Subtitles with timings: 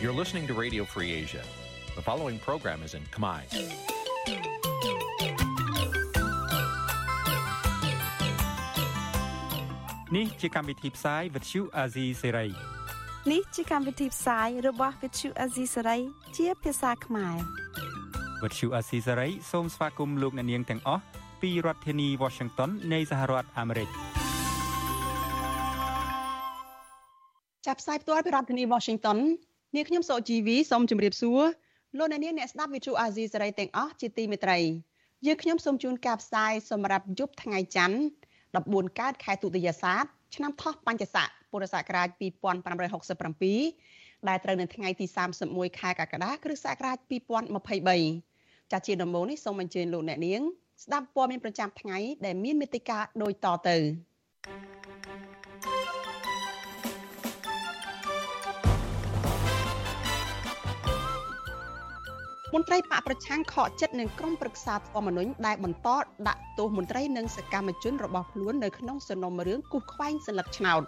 [0.00, 1.42] You're listening to Radio Free Asia.
[1.96, 3.40] The following program is in Khmer.
[10.16, 12.50] នេះជាកម្មវិធីផ្សាយ Vuthu Azizi Serai
[13.32, 16.00] នេះជាកម្មវិធីផ្សាយរបស់ Vuthu Azizi Serai
[16.36, 17.36] ជាភាសាខ្មែរ
[18.42, 21.02] Vuthu Azizi Serai សូមស្វាគមន៍លោកអ្នកនាងទាំងអស់
[21.42, 23.88] ពីរដ្ឋធានី Washington នៃសហរដ្ឋអាមេរិក
[27.66, 29.18] ចាប់ផ្សាយផ្ទាល់ពីរដ្ឋធានី Washington
[29.75, 31.41] នាងខ្ញុំសកជីវីសូមជម្រាបសួរ
[31.97, 34.59] លោកអ្នកនាងអ្នកស្ដាប់ Vuthu Azizi Serai ទាំងអស់ជាទីមេត្រី
[35.25, 37.97] យើងខ្ញុំសូមជូនការផ្សាយសម្រាប់យប់ថ្ងៃច័ន្ទ
[38.49, 40.03] 14កើតខែទុតិយស័ក
[40.35, 42.07] ឆ្នាំថោះបញ្ញស័កពុរសករាជ
[43.03, 45.05] 2567ដែលត្រូវនៅថ្ងៃទី
[45.43, 46.97] 31ខែកក្កដាគ្រិស្តសករាជ
[47.89, 50.41] 2023ចាស់ជាដំបូងនេះសូមអញ្ជើញលោកអ្នកនាង
[50.83, 53.77] ស្ដាប់ព័ត៌មានប្រចាំថ្ងៃដែលមានមេតិការដូចតទៅ
[62.53, 65.89] មន្ត្រីបកប្រឆាំងខកចិត្តនឹងក្រុមប្រឹក្សាធម្មនុញ្ញដែលបន្ត
[66.27, 70.81] ដាក់ទោសមន្ត្រីនិងសកម្មជនរបស់ខ្លួននៅក្នុងសំណុំរឿងគូសខ្វែងសន្លឹកឆ្នោត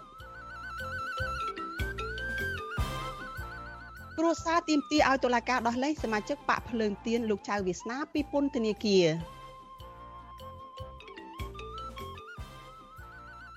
[4.18, 9.06] គ្រួសារទាមទារឲ្យតុលាការដោះលែងសមាជិកបកភ្លើងទៀនលោកចៅវាសនាពីពន្ធនាគារ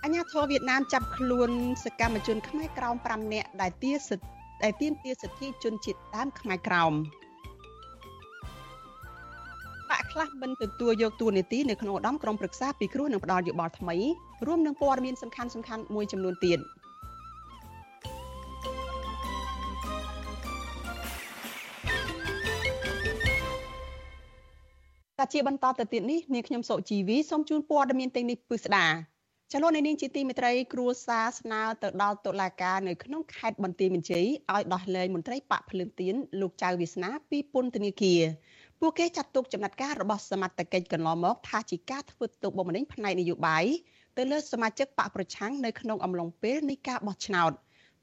[0.03, 1.49] អញ្ញាធរវៀតណាមចាប់ខ្លួន
[1.83, 4.27] សកម្មជនខ្មែរក្រោម5នាក់ដែលទាសិទ្ធិ
[4.63, 7.24] ដែលទាមទារសិទ្ធិជនជាតិដើមខ្មែរក្រោមបក
[10.15, 13.95] ខ្លះមិនទទួលយកតួនាទីនៅក្នុងឧត្តមក្រុមប្រឹក្សាពីគ្រោះនឹងផ្ដាល់យោបល់ថ្មី
[14.47, 16.59] រួមនឹងព័ត៌មានសំខាន់សំខាន់មួយចំនួនទៀត
[25.19, 28.87] តាជាបន្តទៅទៀតនេះនាងខ្ញុំសុជីវីសូមជូនព័ត៌មានទាំងនេះពិស្ដា
[29.53, 38.21] ចលនានាងជាទីមេត្រីគ្រួសារស្នើទៅដល់តុលាការនៅក្នុងខេត្តបន្ទាយមានជ័យឲ្យដោះលែងមន្ត្រីបកភ្លើងទៀនលោកចៅវាសនាពីពន្ធនាគារ
[38.81, 43.65] ពួកគេចាត់ទុកចំណាត់ការរបស់សមត្ថកិច្ចកន្លងមកថាជាការធ្វើទុកបុកម្នេញផ្នែកនយោបាយ
[44.17, 47.51] ទៅលើសមាជិកបកប្រឆាំងនៅក្នុងអំឡុងពេលនៃការបោះឆ្នោត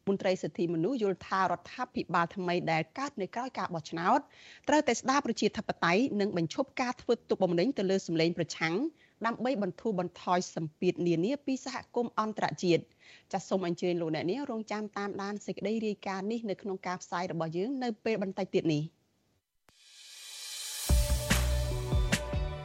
[0.08, 4.20] មន្ត្រីសិទ្ធិមនុស្សយល់ថារដ្ឋាភិបាលថ្មីដែលកើតនៅក្រោយការបោះឆ្នោត
[4.68, 8.74] ត្រូវតែស្ដារប្រជាធិបតេយ្យនិងបញ្ឈប់ការធ្វើទុកបុកម្នេញទៅលើសម្លេងប្រឆាំង
[9.26, 12.82] ដើម្បីបន្ធូរបន្ថយសម្ពាធនានាពីសហគមន៍អន្តរជាតិ
[13.32, 19.01] ចាសសូមអញ្ជើញលោកអ្នកនាងរងចាំតាមដានសេចក្តីរាយការណ៍នេះនៅក្នុងការផ្សាយរបស់យើងនៅពេលបន្តិចទៀតនេះ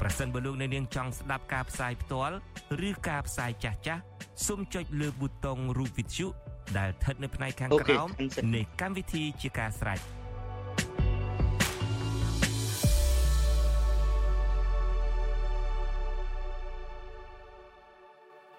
[0.00, 2.34] ប្រសិនបើលោកអ្នកនាងចង់ស្ដាប់ការផ្សាយផ្ទាល់
[2.88, 4.02] ឬការផ្សាយចាស់ចាស់
[4.46, 6.26] សូមចុចលើប៊ូតុងរូប Vithu
[6.78, 8.08] ដែលស្ថិតនៅផ្នែកខាងក្រោម
[8.54, 10.00] នៃកម្មវិធីជាការស្រេច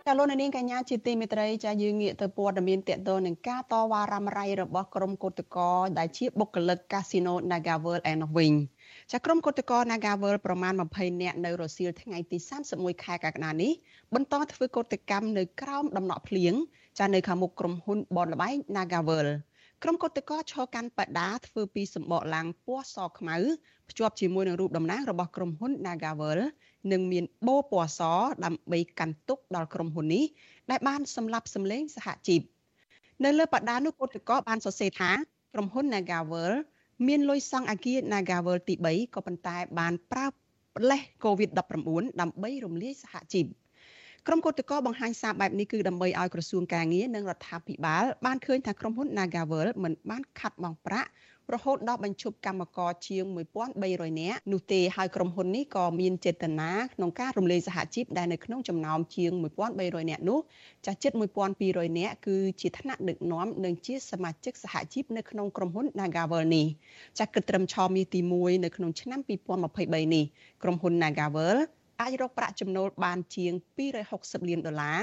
[0.08, 8.54] ចាលោកនាងកញ្ញាជាទីមេត្រីចាយើងងាកទៅព័ត៌មានតកតនឹងការតវ៉ារ៉ាំរ៉ៃរបស់ក្រុមគឧតកោដែលជាបុគ្គលិកកាស៊ីណូ Nagavel ឯនោះវិញ
[9.14, 12.38] ចាក្រុមគឧតកោ Nagavel ប្រមាណ20នាក់នៅរសៀលថ្ងៃទី
[12.72, 13.72] 31ខែកក្កដានេះ
[14.14, 16.54] បន្តធ្វើកោតកម្មនៅក្រោមដំណក់ភ្លៀង
[17.00, 19.28] ចានៅខាងមុខក្រុមហ៊ុនបនលបែង Nagavel
[19.84, 23.36] ក្រុមកោតកោឈរកាន់បដាធ្វើពីសម្បកឡាំងពណ៌សខ្មៅ
[23.90, 26.40] ភ្ជាប់ជាមួយនឹងរូបតំណាងរបស់ក្រុមហ៊ុន Nagavel
[26.92, 28.02] និងមានបូពណ៌ស
[28.46, 30.24] ដើម្បីកាន់ទុកដល់ក្រុមហ៊ុននេះ
[30.72, 32.42] ដែលបានសម្លាប់សម្លេងសហជីព
[33.24, 35.12] នៅលើបដានោះកោតកោបានសរសេរថា
[35.54, 36.54] ក្រុមហ៊ុន Nagavel
[37.08, 40.28] មានលុយសង់អគារ Nagavel ទី3ក៏ប៉ុន្តែបានប្រើ
[40.90, 41.60] លេស COVID-19
[42.22, 43.46] ដើម្បីរំលាយសហជីព
[44.28, 51.10] ក្រុមកោតក្របង្ហាញសារបែបនេះគឺដើម្បីឲ្យក្រសួងការងារនិងរដ្ឋាភិបាលបានឃើញថាក្រុមហ៊ុន Nagavel មិនបានខាត់បង់ប្រាក់
[51.54, 53.26] រហូតដល់បញ្ឈប់កម្មករជាង
[53.74, 59.32] 1300នាក់នោះទេហើយក្រុមហ៊ុននេះក៏មានចេតនាក្នុងការរំលាយសហជីពដែលនៅក្នុងចំណោមជាង
[59.72, 60.40] 1300នាក់នោះ
[60.86, 61.12] ចាស់ជិត
[61.60, 66.68] 1200នាក់គឺជាថ្នាក់ដឹកនាំនិងជាសមាជិកសហជីពនៅក្នុងក្រុមហ៊ុន Nagavel នេះ
[67.18, 70.26] ចាស់គិតត្រឹមឆមាសទី1នៅក្នុងឆ្នាំ2023នេះ
[70.64, 71.58] ក្រុមហ៊ុន Nagavel
[72.02, 73.54] អាចរកប្រាក់ចំណូលបានជាង
[74.02, 75.00] 260លានដុល្លារ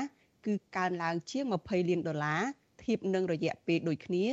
[0.46, 2.42] គឺកើនឡើងជាង20លានដុល្លារ
[2.88, 4.24] ធៀបនឹងរយៈពេលដូចគ្នា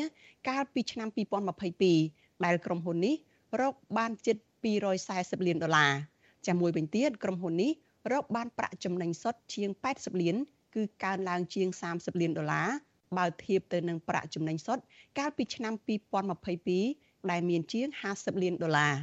[0.49, 1.07] កាលពីឆ្នាំ
[1.75, 3.15] 2022ដែលក្រុមហ៊ុននេះ
[3.61, 4.37] រកបានជិត
[4.91, 5.93] 240លានដុល្លារ
[6.47, 7.71] ចាំមួយវិញទៀតក្រុមហ៊ុននេះ
[8.13, 10.35] រកបានប្រាក់ចំណេញសុទ្ធជាង80លាន
[10.75, 12.69] គឺកើនឡើងជាង30លានដុល្លារ
[13.17, 14.83] បើធៀបទៅនឹងប្រាក់ចំណេញសុទ្ធ
[15.19, 15.73] កាលពីឆ្នាំ
[16.51, 18.95] 2022ដែលមានជាង50លានដុល្លារ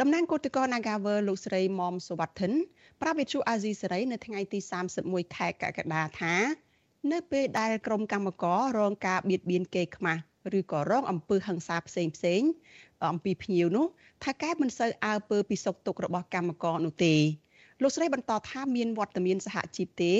[0.00, 2.52] តំណាងគឧតកោ Nagavel លោកស្រីមុំសុវត្ថិន
[3.00, 4.58] ប្រាប់វិទ្យុអាស៊ីសេរីនៅថ្ងៃទី
[4.98, 6.34] 31ខែកក្កដាថា
[7.10, 10.20] នៅពេលដែលក្រុមកម្មកររងការបៀតបៀនគេខ្មាស់
[10.58, 12.42] ឬក៏រងអំពើហិង្សាផ្សេងផ្សេង
[13.12, 13.86] អំពីភ្ញៀវនោះ
[14.24, 17.14] ថាកែមិនសូវអើពើពីសុខទុក្ខរបស់កម្មករនោះទេ
[17.82, 20.14] លោកស្រីបន្តថាមានវត្តមានសហជីពទេ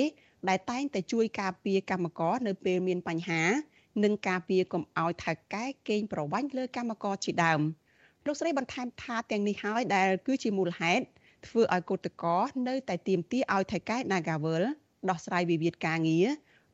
[0.49, 3.43] ដែលតែងតែជួយការពារកម្មករនៅពេលមានបញ្ហា
[4.03, 7.61] និងការពារកុំឲ្យថៅកែកេងប្រវ័ញ្ចលើកម្មករជាដើម
[8.25, 11.03] លោកស្រីបន្ថែមថាទាំងនេះហើយដែលគឺជាមូលហេតុ
[11.47, 12.37] ធ្វើឲ្យកោតកោ
[12.67, 14.63] នៅតែទៀមទាឲ្យថៅកែ Nagawal
[15.09, 16.27] ដោះស្រាយវិវាទការងារ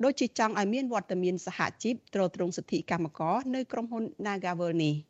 [0.03, 4.95] ដូចជាចង់ឲ្យមានវត្តមានសហជីពទ្រទ្រង់សិទ្ធិកម្មករនៅក្រុមហ៊ុន Nagawal នេះ។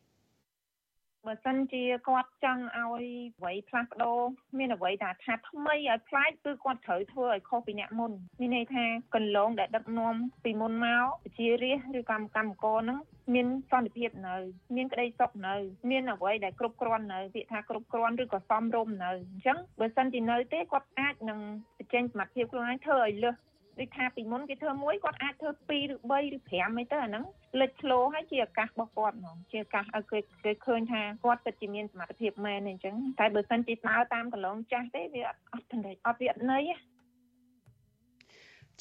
[1.26, 3.06] បើសិនជាគាត់ចង់ឲ្យ
[3.38, 4.18] អ្វីផ្លាស់ប្ដូរ
[4.58, 8.84] មានអ្វីថាថាថ្មីឲ្យប្លែកគឺគាត់ត្រូវធ្វើឲ្យខុសពីអ្នកមុនមានន័យថា
[9.14, 10.14] កន្លងដែលដឹកនាំ
[10.44, 11.04] ពីមុនមក
[11.38, 12.98] ជារាជឬកម្មកម្មករហ្នឹង
[13.34, 14.36] មានសន្តិភាពនៅ
[14.76, 15.54] មានក្តីសុខនៅ
[15.90, 21.40] មានអ្វីដែលគ្រប់គ្រាន់នៅពាក្យថាគ្រប់គ្រាន់ឬក៏សមរម្យនៅអញ្ចឹងបើសិនជានៅទេគាត់អាចនឹង
[21.78, 23.36] បញ្ចេញសមត្ថភាពខ្លួនឯងធ្វើឲ្យលើស
[23.80, 27.24] ដូចថាពីមុនគេធ្វើមួយគាត់អាចធ្វើ2ឬ3ឬ5អីទៅអាហ្នឹង
[27.60, 36.62] លេចធ្លោហើយជាឱកាសរបស់គាត់ហ្មងជាឱកាសឲ្យគេគេឃើញថាគាត់ពិតជាមានសមត្ថភាពមែនអញ្ចឹងតែបើសិនជាដើរតាមកន្លងចាស់ទេវាអត់អត់ទន្លេអត់វាអត់ន័យ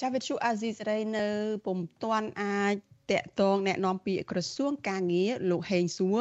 [0.01, 1.27] ចាវិទ្យុអាស៊ីសេរីនៅ
[1.65, 2.75] ពុំទាន់អាច
[3.12, 6.20] តកតងแนะនាំពាក្យក្រសួងការងារលោកហេងសួរ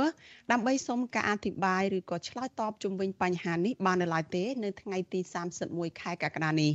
[0.51, 5.19] ដើម្បីសុំការអធិប្បាយឬក៏ឆ្លើយតបជុំវិញបញ្ហានេះបាននៅឡើយទេ នៅថ្ងៃទី
[5.59, 6.71] 31ខែកក្កដានេះ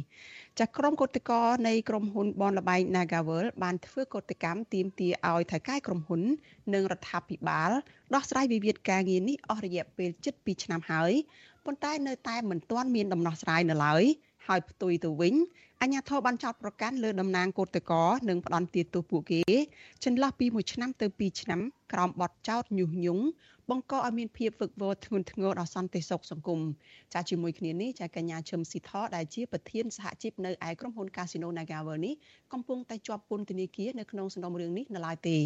[0.61, 6.23] ចាក្រុមកោតក្រនៃក្រុមហ៊ុនបនលបែង Nagavel បានធ្វើកោតកម្មទាមទារឲ្យថៅកែក្រុមហ៊ុន
[6.75, 7.71] និងរដ្ឋាភិបាល
[8.15, 11.13] ដោះស្រាយវិវាទការងារនេះអស់រយៈពេលជិត2ឆ្នាំហើយ
[11.65, 14.05] ប៉ុន្តែនៅតែមិនទាន់មានដំណោះស្រាយនៅឡើយ
[14.47, 15.35] ហើយផ្ទុយទៅវិញ
[15.86, 19.42] អាជ្ញាធរបានចោទប្រកាន់លើតំណាងកោតក្រនិងផ្ដន់ទាទោសពួកគេ
[20.04, 21.60] ចន្លោះពី1ឆ្នាំទៅ2ឆ្នាំ
[21.94, 23.24] ក្រោមបទចោទញុះញង់
[23.70, 26.60] បង្កឲ្យមានភាពវឹកវរធ្ងន់ធ្ងរដល់សន្តិសុខសង្គម
[27.14, 32.14] ចាជាមួយគ្នានេះចាកញ្ញាឈឹមស៊ីថដែលជាប្រធានសហជីពនៅឯក្រុមហ៊ុន Casino Nagawer នេះ
[32.54, 35.38] កំពុងតែជាប់ពន្ធនាគារនៅក្នុងសំណុំរឿងនេះនៅឡើយទេ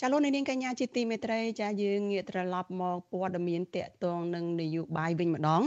[0.00, 5.62] ចាលោកនាងកញ្ញាជាទីមេត្រីចាយើងងាកត្រឡប់មកព័ត៌មានតកតងនឹងនយោបាយវិញម្ដង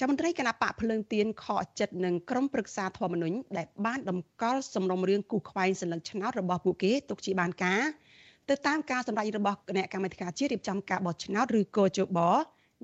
[0.00, 7.82] ចាមន្ត្រីគណៈបកភ្លើងទៀនខកចិត្តនឹងក្រុមប្រឹក្សាធម្មនុញ្ញដែលបានតម្កល់សំណុំរឿងគូខ្វែងសន្លឹកឆ្នោតរបស់ពួកគេទុកជាបានការ
[8.48, 12.18] ទៅតាមការសម្រេចរបស់គណៈកម្មាធិការជាតិរៀបចំការបោះឆ្នោតឬកោជប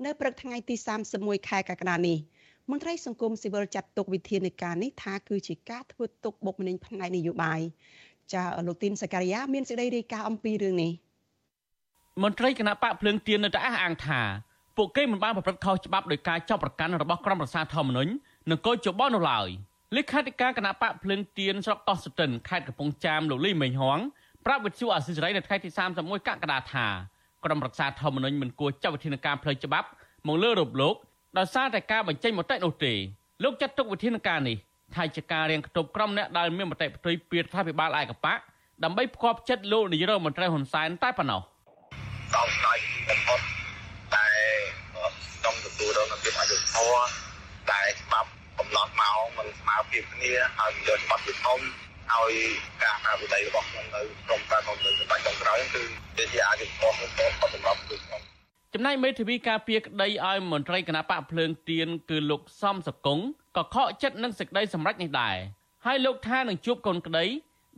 [0.05, 0.75] នៅព្រឹកថ្ងៃទី
[1.11, 2.17] 31ខែកក្កដានេះ
[2.71, 7.61] មន្ត្រីសង្គមស៊ីវិលចាត់ទុកវិធានការនេះថាគឺជាការធ្វើទុកបុកម្នេញផ្នែកនយោបាយ
[8.33, 10.91] ចាលោកទីនសការីយ៉ាមានសេចក្តីរាយការណ៍អំពីរឿងនេះ
[12.23, 14.21] មន្ត្រីគណៈបកភ្លើងទៀននៅតែអះអាងថា
[14.77, 18.11] ពួកគេមិនបានប្រព្រឹត្តខុសច្បាប់ដោយការចាប់ប្រកាន់របស់ក្រុមប្រសាធម្មនុញ្ញ
[18.49, 19.47] និងកោជបនោះឡើយ
[19.95, 23.99] លេខាធិការគណៈបកភ្លើងទៀនស្រុកកោះសុទិនខេត្តកំពង់ចាមលោកលីមេងហង
[24.45, 25.69] ប្រាប់វិទ្យុអាស៊ីសេរីនៅថ្ងៃទី
[25.99, 26.85] 31កក្កដាថា
[27.45, 29.87] ក្រុមប្រសាធម្មនុញ្ញមិនគួរចាត់វិធានការផ្លូវច្បាប់
[30.27, 30.95] មកលើរូបលោក
[31.37, 32.93] ដោយសារតែការបញ្ចេញមតិនោះទេ
[33.43, 34.57] លោកចាត់ទុកវិធានការនេះ
[34.95, 38.39] ថាជាការរៀងខ្ទប់ក្រុមអ្នកដែលមានមតិផ្ទុយពីរដ្ឋាភិបាលឯកបក
[38.83, 41.41] ដើម្បីផ្គប់ចិត្តលោកនាយរដ្ឋមន្ត្រីហ៊ុនសែនតែប៉ុណ្ណោះ
[42.33, 42.77] សោកស្ដាយ
[43.09, 43.39] បំផុត
[44.15, 44.27] តែ
[45.39, 47.03] ក្នុងទទួលរងភាពអយុត្តិធម៌
[47.71, 51.59] តែច្បាប់កំណត់មកមិនស្មើភាពគ្នាហើយយកច្បាប់ទៅធំ
[52.13, 52.33] ហើយ
[52.83, 55.83] ការអភិវឌ្ឍរបស់ខ្ញុំនៅក្រុមការគ្រប់គ្រងសម្រាប់ចុងក្រោយគឺ
[56.17, 58.21] ជាជាអយុត្តិធម៌របស់សម្រាប់ខ្ញុំ
[58.73, 63.19] ចំណែកមេធាវីការពារក្តីឲ្យមន្ត្រីគណៈបកភ្លើងទៀនគឺលោកសំសកុង
[63.57, 65.35] ក៏ខកចិត្តនឹងសេចក្តីសម្រេចនេះដែរ
[65.85, 67.25] ហើយលោកថានឹងជួបកូនក្តី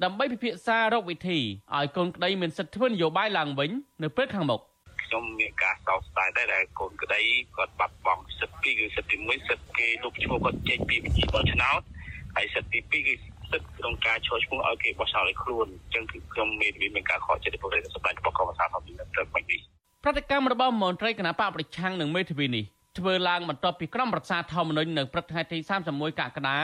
[0.03, 1.39] ដើម្បីពិភាក្សារកវិធី
[1.75, 3.71] ឲ្យកូនក្តីមានសិទ្ធិធ្វើនយោបាយឡើងវិញ
[4.03, 4.61] នៅពេលខាងមុខ
[5.03, 7.21] ខ្ញុំមានការសោកស្ដាយដែរដែលកូនក្តី
[7.57, 11.81] គាត់បាត់បង់សិទ្ធិពីរគឺសិទ្ធិទី1សិទ្ធិគេលុបឈ្មោះគាត់ចេញពីបញ្ជីបោះឆ្នោត
[12.35, 13.13] ហើយសិទ្ធិទី2គឺ
[13.51, 18.83] សិទ្ធិក្នុងការឈរឈ្មោះឲ្យគេបោះឆ្នោតឲ្យខ្លួនអញ្ចឹងគឺខ្ញុំមានមានការខកចិត្តពីប្រទេសសម្រាប់របស់កម្មសាស្ត្ររបស់
[19.15, 19.59] ត្រឹមវិញនេះ
[20.03, 22.63] ប្រតិកម្មរបស់មន្ត្រីគណៈបកប្រឆាំងនឹងមេធាវីនេះ
[22.97, 25.57] ធ្វើឡើងបន្ទាប់ពីក្រុមប្រឹក្សាធម្មនុញ្ញនៅព្រឹកថ្ងៃទី
[25.89, 26.57] 31កក្កដា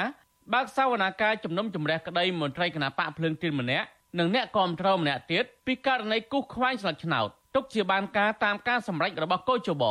[0.53, 3.87] បើកសវនាការជំនុំជម្រះក្តីមន្ត្រីគណៈបកភ្លើងទៀនម្នាក់
[4.19, 9.83] និងអ្នកគាំទ្រម្នាក់ទៀតពីករណីគូសខ្វែងស្លឹកឆ្នោតទុកជាបានការតាមការសម្រេចរបស់កោជប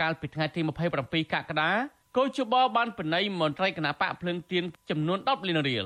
[0.00, 0.60] កាលពីថ្ងៃទី
[0.98, 1.70] 27កក្កដា
[2.16, 5.84] កោជបបានបណៃមន្ត្រីគណៈបកភ្លើងទៀនចំនួន10លានរៀល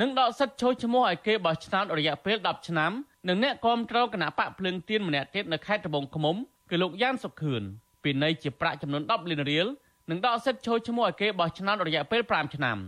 [0.00, 2.92] និងដកសិទ្ធិចូលឈ្មោះឲ្យគេបោះឆ្នោតរយៈពេល10ឆ្នាំ
[3.28, 6.36] និងអ្នកគាំទ្រគណៈបកភ្លើងទៀនម្នាក់ទៀតនៅខេត្តត្បូងឃ្មុំ
[6.70, 7.62] គឺលោកយ៉ានសុខឿន
[8.02, 9.66] ពីនៃជាប្រាក់ចំនួន10លានរៀល
[10.10, 12.78] និងដកសិទ្ធិចូលឈ្មោះឲ្យគេបោះឆ្នោតរយៈពេល5ឆ្នាំ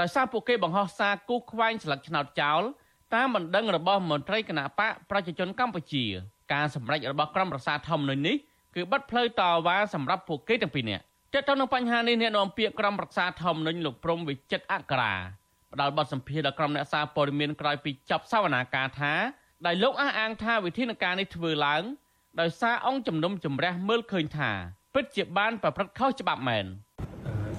[0.00, 2.62] ដោយសារពួកគេបង្ហោះសារគូសខ្វែងស្លឹកឆ្នោតចោល
[3.14, 6.04] តាមបណ្ដឹងរបស់មន្ត្រីគណៈបកប្រជាជនកម្ពុជា
[6.52, 8.36] ការសម្រេចរបស់ក្រុមប្រសាធម្មនុញ្ញនេះ
[8.74, 15.14] គឺបិទផ្លូវតវ៉ាសម្រាប់ពួកគេទាំងពីរនាក់ទាក់ទងនឹងបញ្ហានេះអ្នកនាំពាក្យក្រុមប្រឹក្សាធម្មនុញ្ញលោកព្រំវិចិត្រអក្សរា
[15.72, 19.12] ផ្ដល់បទសម្ភាសន៍ដល់ក្រុមអ្នកសារព័ត៌មានក្រោយពីចប់សវនាការថា
[19.66, 21.82] ដែលលោកអះអាងថាវិធានការនេះធ្វើឡើង
[22.40, 24.50] ដោយសារអង្គជំនុំជម្រះមើលឃើញថា
[24.94, 26.66] ពិតជាបានប្រព្រឹត្តខុសច្បាប់មែន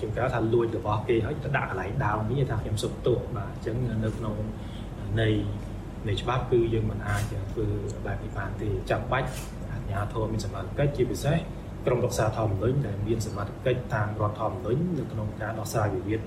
[0.01, 4.35] ជំនឿថាលួចរបស់គេហើយទៅដាក់កន្លែងដើមនេះថាខ្ញុំសុំទោសបាទអញ្ចឹងនៅក្នុង
[5.21, 5.27] នៃ
[6.07, 7.65] នៃច្បាប់គឺយើងមិនអាចធ្វើ
[8.05, 9.27] បែបនេះបានទេចាំបាច់
[9.71, 11.37] អាជ្ញាធរមានសមត្ថកិច្ចជាពិសេស
[11.85, 16.21] ក្រមរក្សាធម្មនុញ្ញដែលមានសមត្ថកិច្ចតាមរដ្ឋធម្មនុញ្ញនៅក្នុងការដោះស្រាយវិវាទ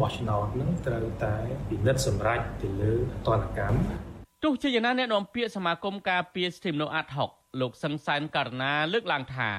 [0.00, 1.34] បោះឆ្នោតនឹងត្រូវតែ
[1.68, 3.78] ពិនិត្យសម្រេចទៅលើអតនកម្ម
[4.44, 7.30] ទោះជាយ៉ាងណាអ្នកនាំពាក្យសមាគមការពារសិទ្ធិមនុស្សអាត់ហុក
[7.60, 9.50] លោកសឹងសានករណាលើកឡើងថា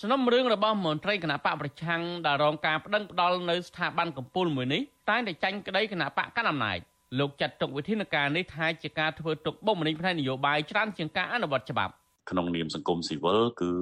[0.00, 6.78] សំណុំរឿងរបស់មន្ត្រីគណៈបកប្រឆាំងដែលរងការប្តឹងផ្តល់នៅស្ថាប័នកម្ពុជាមួយនេះតែងតែចាញ់ក្តីគណៈបកកណ្ដាលអំណាច
[7.18, 11.94] លោកចាត់ទុកវិធានការនេះថាជាការធ្វើទុកបុកម្នេញផ្នែកនយោបាយច្រើនជាងការអនុវត្តច្បាប់
[12.30, 13.72] ក្នុងនាមសង្គមស៊ីវិលគឺ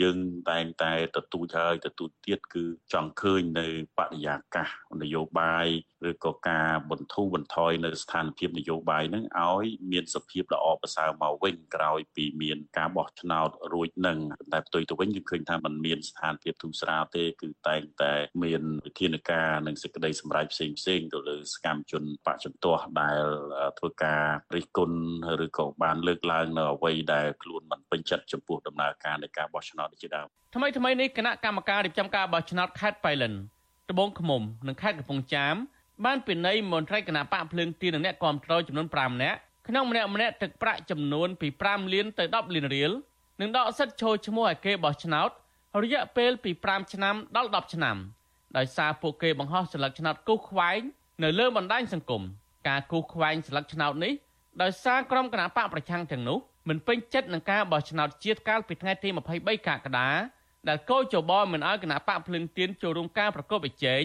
[0.00, 0.18] យើង
[0.50, 3.66] តែងតែទទូចហើយទទូចទៀតគឺចង់ឃើញនៅ
[3.98, 4.68] បរិយាកាស
[5.02, 5.66] នយោបាយ
[6.10, 14.18] ឬក៏ការបន្ធូរបន្ថយនៅស្ថានភាពនយោបាយហ្នឹងឲ្យមានសភាពល្អប្រសើរមកវិញក្រោយពីមានការបោះឆ្នោតរួចនឹង
[14.52, 18.12] តែផ្ទុយទៅវិញគឺឃើញថាมันមានស្ថានភាពធូរស្រាលទេគឺតែងតែ
[18.44, 23.22] មានវិធានការនិងសេចក្តីសម្រេចផ្សេងផ្សេងទៅលើសកម្មជនបច្ចុប្បន្នដែល
[23.78, 24.24] ធ្វើការ
[24.56, 24.98] រិះគន់
[25.44, 33.34] ឬក៏បានលើកឡើងនៅអ្វីដែលខ្លួនមិនពេញចិត្តចំពោះដំណើរការនៃការបោះឆ្នោតជាដើមថ្មីថ្មីនេះគណៈកម្មការរៀបចំការបោះឆ្នោតខេត្តបៃលិន
[33.90, 35.56] ត្បូងឃ្មុំនិងខេត្តកំពង់ចាម
[36.04, 39.38] បានពិន័យមន្ត្រីគណៈបកភ្លើងទីនិងអ្នកគាំទ្រចំនួន5នាក់
[39.68, 42.90] ក្នុងម្នាក់ម្នាក់ទឹកប្រាក់ចំនួនពី5លានទៅ10លានរៀល
[43.40, 45.30] និងដកសិទ្ធិចូលឈ្មោះឲ្យគេបោះឆ្នោត
[45.82, 47.96] រយៈពេលពី5ឆ្នាំដល់10ឆ្នាំ
[48.56, 50.80] ដោយសារពួកគេបង្ហោះស្លឹកឆ្នោតគូសខ្វែង
[51.22, 52.22] នៅលើបណ្ដាញសង្គម
[52.68, 54.12] ការគូសខ្វែងស្លឹកឆ្នោតនេះ
[54.62, 56.38] ដោយសារក្រុមគណៈបកប្រឆាំងទាំងនោះ
[56.68, 60.08] មិនពេញចិត្តនឹងការបោះឆ្នោតជាតិកាលពីថ្ងៃទី23កក្កដា
[60.68, 64.04] ដែលកោជបមិនអោយគណៈបកភ្លឹងទៀនចូលរួមការប្រកបប្រជែង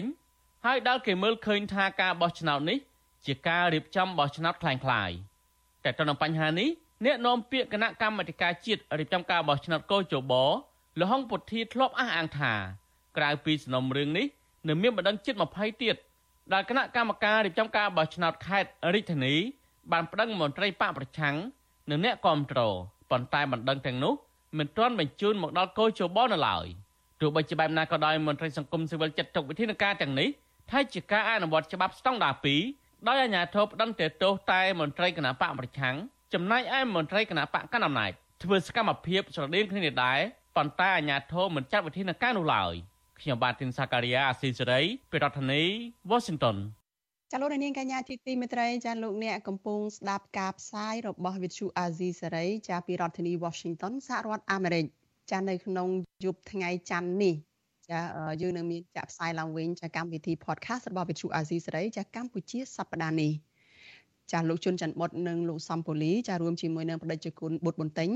[0.65, 2.77] ហើយដែលគេមើលឃើញថាការបោះឆ្នោតនេះ
[3.25, 5.17] ជាការរៀបចំបោះឆ្នោតคล้ายៗ
[5.83, 6.69] តែទៅនឹងបញ្ហានេះ
[7.05, 10.33] អ្នកនាំពាក្យគណៈកម្មាធិការជាតិរៀបចំការបោះឆ្នោតកោជប
[10.99, 12.53] លហុងពុទ្ធាធ្លាប់អះអាងថា
[13.17, 14.27] ក្រៅពីសំណុំរឿងនេះ
[14.67, 15.95] នៅមានបណ្ដឹងជិត20ទៀត
[16.53, 19.35] ដែលគណៈកម្មការរៀបចំការបោះឆ្នោតខេត្តរាជធានី
[19.91, 21.35] បានប្តឹងមន្ត្រីបកប្រឆាំង
[21.89, 22.59] និងអ្នកគាំទ្រ
[23.11, 24.13] ប៉ុន្តែបណ្ដឹងទាំងនោះ
[24.57, 26.65] មិនទាន់បញ្ជូនមកដល់កោជបនៅឡើយ
[27.19, 30.29] ទោះបីជាបែបណាក៏ដោយមន្ត្រីសង្គមស៊ីវិលចាត់ទុកវិធានការទាំងនេះ
[30.70, 32.34] ថាជាការអនុវត្តច្បាប់ស្តង់ដារ
[32.70, 35.96] 2ដោយអាជ្ញាធរផ្តន្ទាទោសតែមន្ត្រីគណៈបកប្រឆាំង
[36.34, 40.20] ចំណែកឯមន្ត្រីគណៈបកកណ្ដាលអំណាចធ្វើសកម្មភាពស្រដៀងគ្នានេះដែរ
[40.56, 42.74] ប៉ុន្តែអាជ្ញាធរមិនចាត់វិធានការនោះឡើយ
[43.20, 44.80] ខ្ញុំបាទទីនសាការីយ៉ាអាស៊ីសេរី
[45.10, 45.62] ពីរដ្ឋធានី
[46.10, 46.56] Washington
[47.32, 54.84] ចាលោកនាងកញ្ញាជាទីមេត្រីចាលោកអ្នកកំពុងស្ដាប់ការផ្សាយរបស់វិទ្យុអាស៊ីសេរីចាពីរដ្ឋធានី Washington សហរដ្ឋអាមេរិក
[55.30, 55.88] ចានៅក្នុង
[56.24, 57.34] យប់ថ្ងៃច័ន្ទនេះ
[57.90, 58.00] ចា
[58.42, 63.32] យើងនឹងមានចាក់ផ្សាយឡើងវិញចាកម្មវិធី podcast របស់វិទ្យុអាស៊ីសេរីចាកម្ពុជាសប្តាហ៍នេះ
[64.32, 68.10] ចាលោកជុនច័ន្ទបុតនិងលោកសំពូលីចារួមជាមួយនឹងបដិជគុណបុត្របន្ទិញ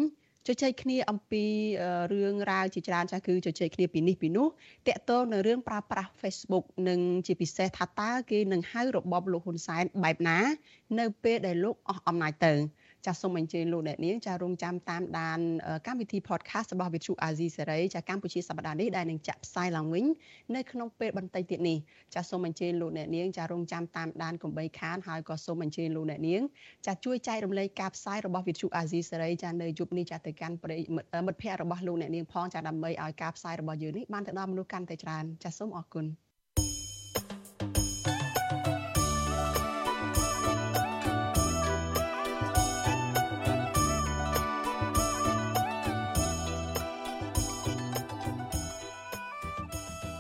[0.47, 1.45] ជជែកគ្នាអំពី
[2.13, 4.47] រឿងរ៉ាវជាច្រើនចាស់គឺជជែកគ្នាពីនេះពីនោះ
[4.89, 10.39] តកតងនៅរឿងប្រើប្រាស់ Facebook និងជាពិសេសថាតើគេនឹងហៅរបបលោកហ៊ុនសែនបែបណា
[10.99, 12.55] នៅពេលដែលលោកអស់អំណាចទៅ
[13.07, 15.39] ចាសសូមអញ្ជើញលោកអ្នកនាងចារងចាំតាមដាន
[15.87, 20.05] កម្មវិធី podcast របស់ Vithu Azizi សេរីចាកម្ពុជាសប្តាហ៍នេះដែលនឹងចាក់ផ្សាយឡើងវិញ
[20.55, 21.79] នៅក្នុងពេលបន្តិចទៀតនេះ
[22.15, 26.43] ចាសសូមអញ្ជើញលោកអ្នកនាងចារងចាំតាមដានកុំបីខានហើយក៏សូមអញ្ជើញលោកអ្នកនាង
[26.87, 30.77] ចាជួយចែករំលែកការផ្សាយរបស់ Vithu Azizi សេរីចានៅយប់នេះចាទៅកាន់ប្រិ
[31.27, 36.28] មិត្តភ័ក្តិរបស់លោកអ្នកនាងផងចាដើម្បីឲ្យការផ្សាយរបស់យើងនេះបានទៅដល់មនុស្សកាន់តែច្រើនចាសសូមអរគុណ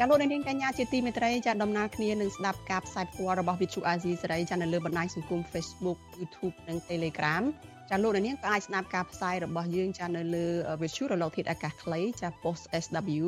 [0.00, 7.43] ចាលោកនាងកញ្ញាជាទីមេត្រីចាដំណើរគ្នានឹងស្ដាប់ការផ្សាយផ្ទាល់របស់ Vithu Azizi សេរីចានៅលើបណ្ដាញសង្គម Facebook YouTube និង Telegram
[7.90, 10.47] ចាលោកនាងក៏អាចស្ដាប់ការផ្សាយរបស់យើងចានៅលើ
[10.81, 13.26] Vithu រលកធាតុអាកាសខ្លីចា Post SW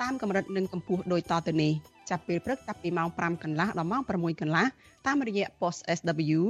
[0.00, 1.72] តាមកម្រិតនិងកម្ពស់ដូចតទៅនេះ
[2.10, 4.66] ចាប់ពេលព្រឹកចាប់ពីម៉ោង5កន្លះដល់ម៉ោង6កន្លះ
[5.06, 6.40] តាមរយៈ Post SW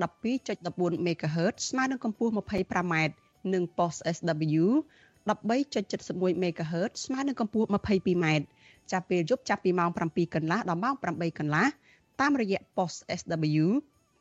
[0.00, 2.94] 12.14 MHz ស្មើនឹងកម្ពស់ 25m
[3.52, 4.64] និង Post SW
[5.26, 8.26] 13.71 MHz ស្មើនឹងកម្ពស់ 22m
[8.92, 11.66] ចាប់ពេលយប់ចាប់ពីម៉ោង7កន្លះដល់ម៉ោង8កន្លះ
[12.20, 13.66] តាមរយៈ post SW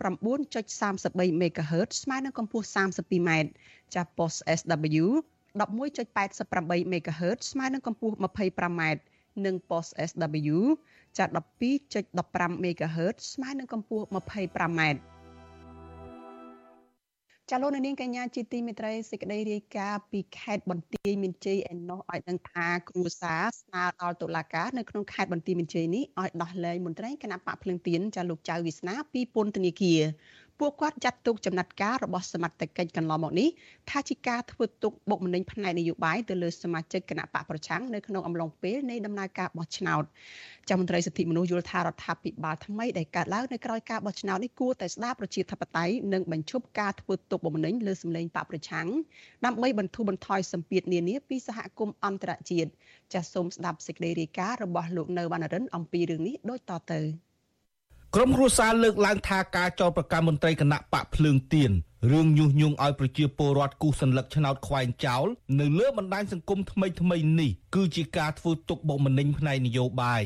[0.01, 3.29] 9.33 MHz ស្មើនឹងកម្ពស់ 32m
[3.95, 5.05] ចាប់ post SW
[5.59, 8.81] 11.88 MHz ស្មើនឹងកម្ពស់ 25m
[9.45, 10.57] និង post SW
[11.17, 11.25] ចា
[11.85, 15.18] 12.15 MHz ស្មើនឹងកម្ពស់ 25m
[17.51, 30.01] ចាលោកនាងកញ្ញាជាទីមេត្រីសេចក្តីរាយការណ៍ពីខេត្តបន្ទាយមានជ័យឯណោះឲ្យដឹងថាគ្រួសារស្នើដល់តុលាការនៅក្នុងខេត្តបន្ទាយមានជ័យនេះឲ្យដោះលែងមន្ត្រីគណៈបកភ្លឹងទៀនចាលោកចៅវាសនាពីពន្ធនាគារ
[30.59, 33.49] ពួកគាត់ចាត់ទុកចំណាត់ការរបស់សមត្ថកិច្ចកន្លងមកនេះ
[33.89, 40.03] ថាជាការធ្វើទុកបុកម្នេញផ្នែកនយោបាយទៅលើសមាជិកគណៈបកប្រឆាំងនៅក្នុងអំឡុងពេលនៃដំណើរការបោះឆ្នោត
[40.69, 48.87] ចាំមន្ត្រីសិទ្ធិមនុស្សយល់ថារដ្ឋាភិបាលថ្មីដែលកើតឡើងនៅក្រោយការបោះឆ្នោតនេះគួរតែស្ដារប្រជាធិបតេយ្យនិងបញ្ឈប់ការធ្វើទុកបុកម្នេញលើសម្លេងបកប្រឆាំង
[49.45, 52.69] ដើម្បីបន្ធូរបន្ថយសម្ពាធនានាពីសហគមន៍អន្តរជាតិ
[53.13, 57.01] ចាសសូមស្ដាប់សេចក្តីរាយការណ៍របស់លោកនៅវណ្ណរិនអំពីរឿងនេះដូចតទៅ។
[58.16, 61.70] ក្រមគ្រួសារលើកឡើងថាការចោទប្រកាន់មន្ត្រីគណៈបកភ្លើងទៀន
[62.12, 65.26] រឿងញុះញង់ឲ្យប្រជាពលរដ្ឋគូសសัญลักษณ์ឆ្នោតខ្វែងចោល
[65.60, 70.22] នៅលើបណ្ដាញសង្គមថ្មីថ្មីនេះគឺជាការធ្វើទុកបុកម្នេញផ្នែកនយោបាយ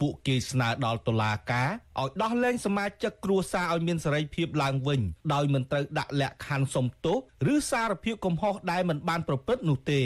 [0.00, 1.68] ពួកគេស្នើដល់តុលាការ
[2.00, 5.00] ឲ្យដោះលែងសមាជិកគ្រួសារឲ្យមានសេរីភាពឡើងវិញ
[5.34, 7.18] ដោយមិនត្រូវដាក់លក្ខខណ្ឌសុំទោស
[7.54, 10.02] ឬសារភាពកំហុសដែលមិនបានប្រព្រឹត្តនោះទេ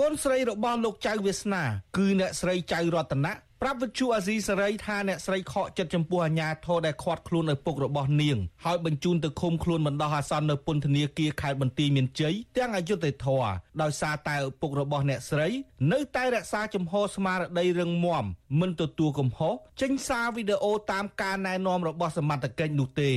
[0.00, 1.62] កូនស្រីរបស់លោកចៅវាសនា
[1.96, 3.32] គឺអ្នកស្រីចៅរតនៈ
[3.63, 13.43] ប្រាប់វិទ្យុអាស៊ីសេរីថាអ្នកស្រីខកចិត្តចំពោះអាញាធរដែលខាត់ខ្លួនឪពុករបស់នាងហើយបញ្ជូនទៅឃុំខ្លួនបណ្ដោះអាសន្ននៅពន្ធនាគារខេត្តបន្ទាយមានជ័យទាំងអយុធធរ
[13.81, 15.47] ដោយសារតែឪពុករបស់អ្នកស្រី
[15.91, 18.25] នៅតែរក្សាចំហស្មារតីរឹងមាំ
[18.59, 23.11] មិនទទួលកំហុសចេញសារវីដេអូតាមការណែនាំរបស់សមត្ថកិច្ចនោះទេ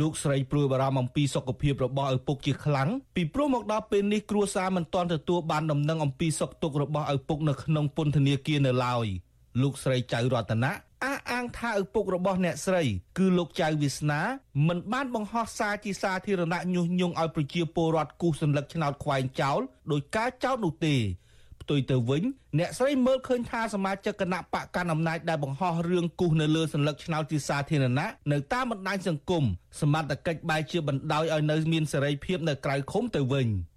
[0.00, 9.08] លោកស្រីព្រួយបារម្ភអំពីសុខភាពរបស់ឪពុកជាខ្លាំងពីព្រោះមកដល់ពេលនេះគ្រួសារមិនទាន់ទទួលបានដំណឹងអំពីសុខទុក្ខរបស់ឪពុកនៅក្នុងពន្ធនាគារនៅឡើយ។
[9.61, 10.71] លោកស្រីចៅរតនា
[11.03, 12.83] អះអាងថាឪពុករបស់អ្នកស្រី
[13.17, 14.21] គឺលោកចៅវាសនា
[14.67, 19.59] មិនបានបង្ហោះសារជាសាធារណៈញុះញង់ឲ្យប្រជាពលរដ្ឋគូសសัญลักษณ์ឆ្នោតខ្វែងចោល
[19.91, 20.95] ដោយការចោទនោះទេ
[21.61, 22.23] ផ្ទុយទៅវិញ
[22.59, 29.43] អ្នកស្រីមើលឃើញថាសមាជិកគណៈបកកណ្ដាលអំណាចដែលបង្ហោះរឿងគូសនៅលើសัญลักษณ์ឆ្នោតជាសាធារណៈនៅតាមបណ្ដាញសង្គម
[29.81, 33.47] សមត្ថកិច្ចបែរជាបណ្ដោយឲ្យនៅមានសេរីភាពនៅក្រៅឃុំទៅវិញ។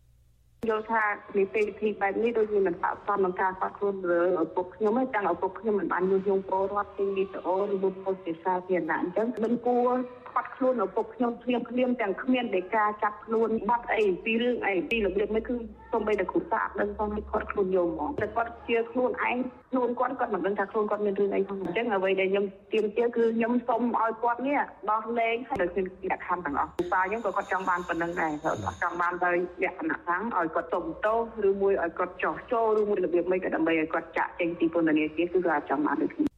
[0.69, 1.03] យល់ថា
[1.37, 9.91] នីតិវិធីបែបនេះដូចជាមិនស័ក្តិសមនឹងការស្វាគមន៍លើឪពុកខ្ញុំទេទាំងឪពុកខ្ញុំមិនបានញុះញង់ពលរដ្ឋពីវីដេអូឬមុខពោលជាសាធារណៈអញ្ចឹងមិនគួរ
[10.33, 15.55] ខាត់ខ្លួនឪពុកខ្ញុំភ្លាមភ្លាមទាំងគ្មានដែលការចាប់ខ្លួនបាត់អីពីរឿងអីពីរបៀបនេះគឺ
[15.91, 19.37] សូម្បីតែគ្រូសាស្ត្រដឹងផងគាត់ខ្លួនយកហ្មងតែគាត់ជាខ្លួនឯង
[19.71, 24.59] ខ្លួនគាត់គាត់មិនដឹងថាខ្លួនគាត់មានរឿងអីផងអញ្ចឹងអ្វីដែលខ្ញុំទៀមទាគឺខ្ញុំសូមឲ្យគាត់នេះ
[24.91, 31.17] ដោះលែងហើយដោយមានលក្ខខណ្ឌទាំងអស់គ្រូសាស្ត្រខ្ញុំក៏គាត់ចង់បានប៉ុណ្្នឹងដែរគាត់ចង់បានដោយលក្ខណៈខាងឲ្យគាត់សុំទោស
[31.47, 36.32] ឬមួយឲ្យគាត់ចោះចូលឬមួយរបៀបមិនក៏ដើម្បីឲ្យគាត់ចាក់ចេញពីពន្ធនាគារគឺគាត់ចង់បានដូចគ្នា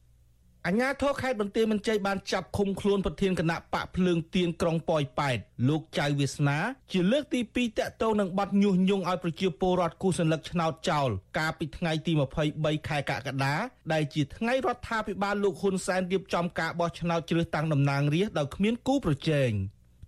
[0.68, 6.58] អញ្ញាធរខេត្តបន្ទាយមានជ័យបានចាប់ឃុំខ្លួនប្រធានគណៈបកភ្លើងទៀនក្រុងប៉ោយប៉ែតលោកចៅវាសនា
[6.92, 12.12] ជាលើកទី2តាក់ទងនឹងបទញុះញង់ឲ្យប្រជាពលរដ្ឋគូសញ្ញលឹកឆ្នោតចោលកាលពីថ្ងៃទី
[12.50, 13.54] 23ខែកក្កដា
[13.92, 19.50] ដែលជាថ្ងៃរដ្ឋាភិបាលលោកហ៊ុនសែនរៀបចំការបោះឆ្នោតជ្រើសតាំងតំណាងរាស្ត្រដោយគ្មានគូប្រជែង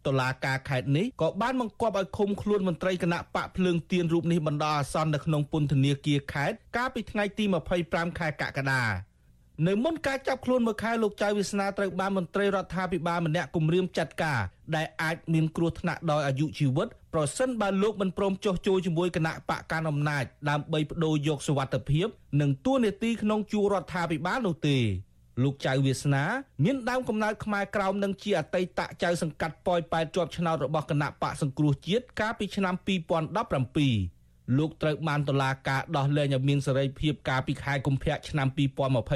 [0.07, 7.45] តុលាការខេត្តនេះក៏បានបង្គាប់ឲ្យឃុំខ្លួនមន្ត្រីគណៈបកភ្លើងទៀនរូបនេះបណ្ដោះអាសន្ននៅក្នុងពន្ធនាគារខេត្តកាលពីថ្ងៃទី
[7.81, 8.85] 25ខែកក្កដា
[9.67, 14.41] នៅមុនការចាប់ខ្លួនមួយខែលោកចៅវាសនាត្រូវបានមន្ត្រីរដ្ឋាភិបាលម្នាក់គម្រាមចាត់ការ
[14.77, 22.07] ដែលអាចមានគ្រោះថ្នាក់ដល់អាយុជីវិតប្រសិនបើលោកមិនព្រមចុះចូលជាមួយគណៈបកកណ្ដាលអំណាចដើម្បីបដូរយកសវត្ថភាព
[22.41, 24.79] និងទួនាទីក្នុងជួររដ្ឋាភិបាលនោះទេ
[25.43, 26.25] លោកចៅវាសនា
[26.65, 34.18] មានដើមកំណើតខ្មែរក្រោមនិងជាអតីតចៅសង្កាត់ប៉ោយប៉ែតជាប់ឆ្នោតរបស់គណៈបកសង្គ្រោះជាតិកាលពីឆ្នាំ2017
[34.57, 38.49] លោកត្រូវបានតុលាការដោះលែងឲ្យមានសេរីភាពកាលពីខែកុម្ភៈឆ្នាំ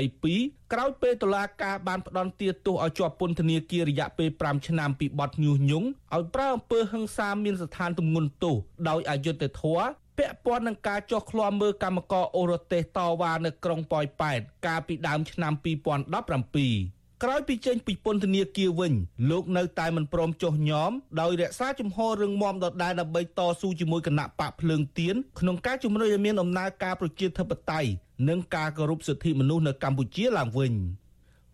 [0.02, 8.56] 2022ក្រោយពេលតុលាការបានផ្តន្ទាទោសឲ្យជាប់ពន្ធនាគាររយៈពេល5ឆ្នាំពីបទញុះញង់ឲ្យប្រើអំពើហិង្សាមានស្ថានទម្ងន់ទោស
[8.88, 9.86] ដោយអយុត្តិធម៌
[10.18, 18.93] ពាក់ព័ន្ធនឹងការចោះឃ្លាំមើលកម្មករអូរ៉ូតេសតវ៉ានៅក្រុងប៉ោយប៉ែតកាលពីដើមឆ្នាំ2017 ក្រោយពីចេញពីពន្ធនាគារវិញ
[19.29, 27.89] លោកនៅតែមិនព្រមចុះញោមដោយរក្សាជំហររឹងមាំដដែលដើម្បីតស៊ូជាមួយគណៈបកភ្លើងទៀនក្នុងការជំរុញឲ្យមានដំណើរការប្រជាធិបតេយ្យ
[28.29, 30.73] និងការគោរពសិទ្ធិមនុស្សនៅកម្ពុជាឡើងវិញ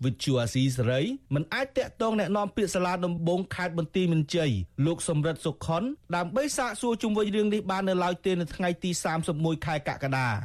[0.03, 1.01] វិទ្យុអាស៊ីសេរី
[1.33, 4.51] មិនអាចតាក់ទងแนะនាំពាក្យសាលាដំបងខេត្តបន្ទាយមានជ័យ
[4.85, 5.83] លោកសំរិទ្ធសុខុន
[6.15, 8.89] ដើម្បីសាកសួរជុំវិញរឿងនេះបាននៅឡើយទេនៅថ្ងៃទី
[9.27, 10.35] 31ខែកក្កដាត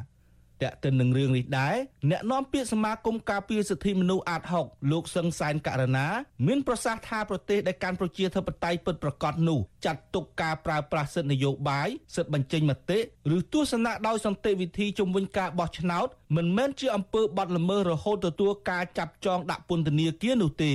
[0.69, 1.76] កតិននឹងរឿងនេះដែរ
[2.12, 6.08] អ្នកនាំពាក្យសមាគមការពារសិទ្ធិមនុស្សអាត6លោកសឹងសែនករណា
[6.47, 12.99] មានប្រសាសន៍ថាប្រទេសដែលកាន់ប្រជាធិបតេយ្យពិតប្រាកដនោះចាត់ទុកការប្រើប្រាស់សិទ្ធិនយោបាយសិទ្ធិបញ្ចេញមតិ
[13.36, 20.73] ឬទស្សនៈដោយសន្តិវិធីជំវិញការបោះឆ្នោតមិនមែនជាអំពើបដល្មើសរហូតទទួលការចាប់ចងដាក់ពន្ធនាគារនោះទេ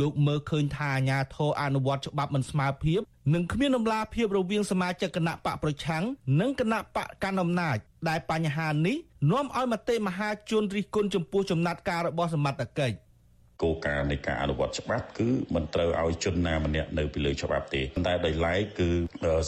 [0.00, 3.00] លោកមើលឃើញថាអាញាធរអនុវត្តច្បាប់មិនស្មើភាព
[3.32, 6.04] និងគ្មានដំណាភាពរវាងសមាជិកគណៈបកប្រឆាំង
[6.40, 7.76] និងគណៈបកកណ្ដាលអំណាច
[8.08, 8.96] ដែលបញ្ហានេះ
[9.30, 12.96] នាំឲ្យមតិមហាជនរិះគន់ចំពោះចំណាត់ការរបស់សមត្ថកិច្ច
[13.62, 18.88] គោលការណ៍នៃការអនុវត្តច្បាប់គឺមិនត្រូវឲ្យជនណាម្នាក់នៅពីលើច្បាប់ទេតែដោយឡែកគឺ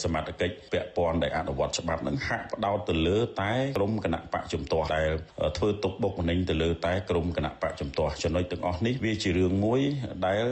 [0.03, 5.11] សមត្ថកិច្ចពាក់ព័ន្ធដែលអនុវត្តច្បាប់នឹងហាក់ផ្ដោតទៅលើតែក្រមគណៈបកជំទាស់ដែល
[5.59, 9.81] ធ្វើទុកបុកម្នេញទៅលើតែក្រមគណៈបកជំទាស់ចំណុចទាំងអស់នេះវាជារឿងមួយ
[10.27, 10.45] ដែល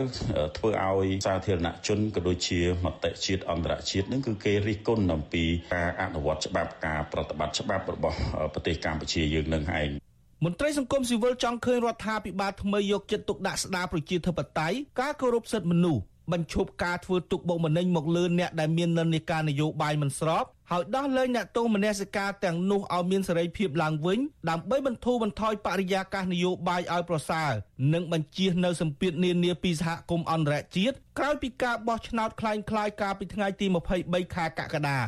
[0.59, 8.19] ធ្វើឲ្យសាធារណជនក៏ដូចជាមតិជាតិអន្តរជាតិនឹងគឺគេរិះគន់អំពីការអនុវត្តច្បាប់ការប្រតិបត្តិច្បាប់របស់
[8.55, 10.04] ប្រទេសកម្ពុជាយើងនឹងឯង
[10.46, 27.52] មន្ត្រីសង្គមស៊ីវិលចង់ឃើញរដ្ឋាភិបាលថ្មីយកចិត្តទុកដាក់ស្ដារប្រជាធិបតេយ្យការគោរពសិទ្ធិមនុស្សបញ្ឈប់ការធ្វើទុកបុកម្នេញមកលើអ្នកដែលមាននិន្នាការនយោបាយមិនស្របហើយដោះលែងអ្នកទោសមនសិការទាំងនោះឲ្យមានសេរីភាពឡើងវិញដើម្បីបន្ធូរបន្ថយបរិយាកាសនយោបាយឲ្យប្រសើរ
[27.94, 33.66] និងបញ្ជៀសនៅសម្ពាធនានាពីសហគមន៍អន្តរជាតិក្រោយពីការបោះឆ្នោតคล้ายៗកាលពីថ្ងៃទី
[34.02, 35.00] 23ខែកក្កដា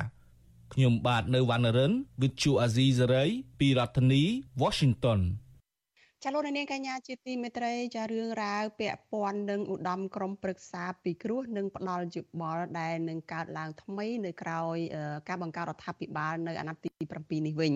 [0.73, 4.23] ខ្ញុំបាទនៅវណ្ណរិន With Chu Azizi Saray ពីរដ្ឋធានី
[4.63, 5.21] Washington
[6.29, 14.59] ចាលោកនាងកញ្ញាជាទីមេត្រីចារឿងរ៉ាវពាក់ព័ន្ធនឹងឧត្តមក្រុមប្រឹក្សាពីគ្រោះនិងផ្ដាល់យោបល់ដែលនឹងកើតឡើងថ្មីនៅក្រៅ
[15.29, 16.91] ការបង្កើតរដ្ឋាភិបាលនៅអាណត្តិទី
[17.41, 17.73] 7នេះវិញ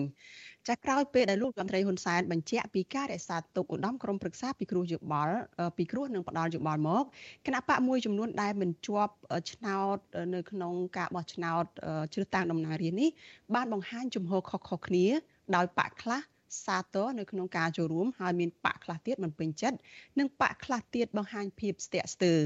[0.67, 5.35] ចាក្រោយពេលដែលលោករដ្ឋមន្ត្រីហ៊ុនសែនបញ្ជាក់ពីការរក្សាទុកឧត្តមក្រុមប្រឹក្សាពីគ្រោះយោបល់
[5.77, 7.03] ពីគ្រោះនិងផ្ដាល់យោបល់មក
[7.45, 9.13] គណៈបកមួយចំនួនដែលមិនជាប់
[9.51, 9.97] ឆ្នោត
[10.35, 11.63] នៅក្នុងការបោះឆ្នោត
[12.13, 13.09] ជ្រើសតាំងតំណាងរាស្ត្រនេះ
[13.55, 15.07] បានបង្ហាញជំហរខុសៗគ្នា
[15.55, 16.30] ដោយបកខ្លះ
[16.65, 19.77] សាទរនៅក្នុងការចូលរួមហើយមានបកខ្លះទៀតមិនពេញចិត្ត
[20.19, 22.39] និងបកខ្លះទៀតបង្ហាញភាពស្ទាក់ស្ទើរ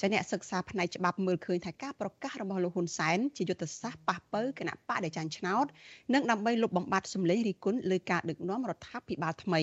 [0.00, 5.66] ចាអ្នកសិក្សាផ្នែកច្បាប់មើលឃើញថាការប្រកាសរបស់លោកហ៊ុនសែនជាយុទ្ធសាស្ត្រប៉ះប៉ូវគណៈបកដែលចាញ់ឆ្នោត
[6.14, 9.60] និងដើម្បីលុបបំបាត់សម្លេងរិះគន់លើការដឹកនាំរដ្ឋាភិបាលថ្មី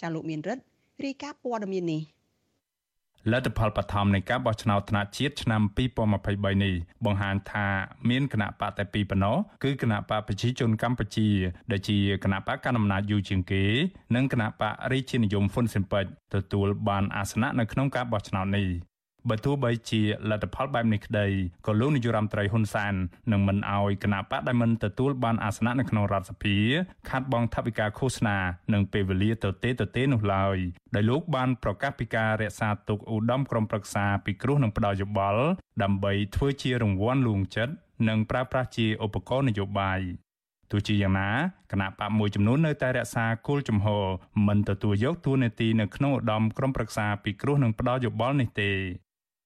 [0.00, 0.64] ចាលោកមានរិទ្ធ
[1.04, 2.02] រាយការណ៍ព័ត៌មាននេះ
[3.32, 5.62] លទ្ធផលបឋមនៃការបោះឆ្នោតថ្នាក់ជាតិឆ្នាំ
[6.16, 7.66] 2023នេះបង្ហាញថា
[8.08, 11.28] មានគណៈបកតែពីរប៉ុណ្ណោះគឺគណៈបកប្រជាជនកម្ពុជា
[11.70, 13.64] ដែលជាគណៈបកកណ្ដាលអំណាចយូរជាងគេ
[14.14, 16.04] និងគណៈបករាជានិយមហ៊ុនស៊ិនប៉ិច
[16.34, 18.66] ទទួលបានអាសនៈនៅក្នុងការបោះឆ្នោតនេះ
[19.28, 21.26] បើទោះបីជាលទ្ធផលបែបនេះក្តី
[21.66, 22.94] ក៏លោកនាយរដ្ឋមន្ត្រីហ៊ុនសែន
[23.32, 26.56] នឹងមិនអោយគណៈបកដែលមិនទទួលបានអាសនៈនៅក្នុងរដ្ឋសភា
[27.08, 28.38] ខាត់បងថវិកាឃោសនា
[28.72, 30.56] និងពេលវេលាទៅទេទៅទេនោះឡើយ
[30.94, 35.42] ដោយលោកបានប្រកាសពីការរក្សាទុកឧត្តមក្រុមប្រឹក្សាពីគ្រោះនឹងផ្ដល់យោបល់
[35.82, 37.74] ដើម្បីធ្វើជារង្វាន់លួងចិត្ត
[38.08, 40.00] និងប្រើប្រាស់ជាឧបករណ៍នយោបាយ
[40.70, 41.30] ទោះជាយ៉ាងណា
[41.72, 44.04] គណៈបកមួយចំនួននៅតែរក្សាគោលជំហរ
[44.46, 48.70] មិនទទួលយកតួនាទីនៅក្នុងឧត្តមក្រុមប្រឹក្សាពីគ្រោះនឹងផ្ដល់យោបល់នេះទេ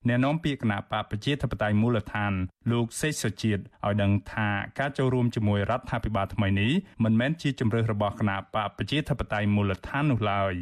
[0.09, 2.33] អ្នកនាំពាក្យគណៈបកប្រជាធិបតេយ្យមូលដ្ឋាន
[2.71, 6.73] លោកសេចសុជាតិឲ្យដឹងថាការចូលរួមជាមួយរដ្ឋាភិបាលថ្មីនេះ
[7.05, 10.55] មិនមែនជាជំរើសរបស់គណៈបកប្រជាធិបតេយ្យមូលដ្ឋាននោះឡើយ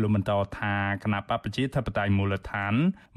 [0.00, 2.74] លោកបន្តថាគណៈបកប្រជាធិបតេយ្យមូលដ្ឋាន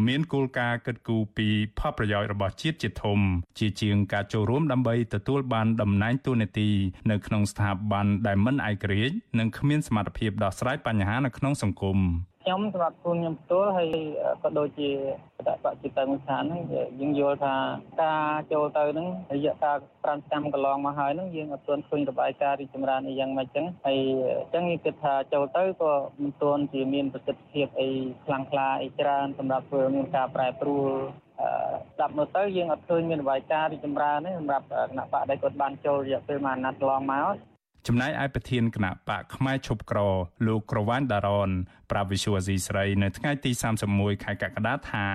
[0.08, 1.48] មានគោលការណ៍គិតគូរពី
[1.80, 3.20] ផលប្រយោជន៍របស់ជាតិជាធំ
[3.60, 6.70] ជាជាងការចូលរួមដើម្បីទទួលបានតំណែងតួនាទី
[7.12, 12.00] នៅក្នុងស្ថាប័នដែលមិនឯករាជ្យនិងគ្មានសមត្ថភាពដោះស្រាយបញ្ហានៅក្នុងសង្គម
[12.50, 13.90] ខ្ញុំសម្រាប់ខ្លួនខ្ញុំផ្ទាល់ហើយ
[14.44, 14.90] ក៏ដូចជា
[15.38, 16.62] បដិបត្តិចិត្តមូលដ្ឋានហ្នឹង
[17.00, 17.56] យើងយល់ថា
[18.04, 24.00] ការចូលទៅហ្នឹងរយៈកាល5ឆ្នាំកន្លងមកហើយហ្នឹងយើងអត់ទាន់ឃើញរបាយការណ៍រីចម្រើនអីយ៉ាងម៉េចចឹងហើយ
[24.40, 27.90] អញ្ចឹងយើងគិតថាចូលទៅក៏មិនទាន់ជាមានប្រសិទ្ធភាពអី
[28.26, 30.90] ខ្លាំងក្លាអីច្រើនសម្រាប់ធ្វើមានការប្រែប្រួល
[31.96, 37.49] ស្ដាប់មើលទៅយើងអត់ឃើញមានរបាយការណ៍រីចម្រើនទេសម្រាប់គណៈបកដែលគាត់បានចូលរយៈពេលមួយអាណត្តិកន្លងមក
[37.88, 40.00] ចំណែកឯប្រធានគណៈបកផ្នែកឈប់ក្រ
[40.48, 41.50] លោកក្រវ៉ាន់ដារ៉ន
[41.92, 43.52] ប្រាប់វិសុវអាស៊ីស្រីនៅថ្ងៃទី
[43.88, 45.06] 31ខែកក្កដាថា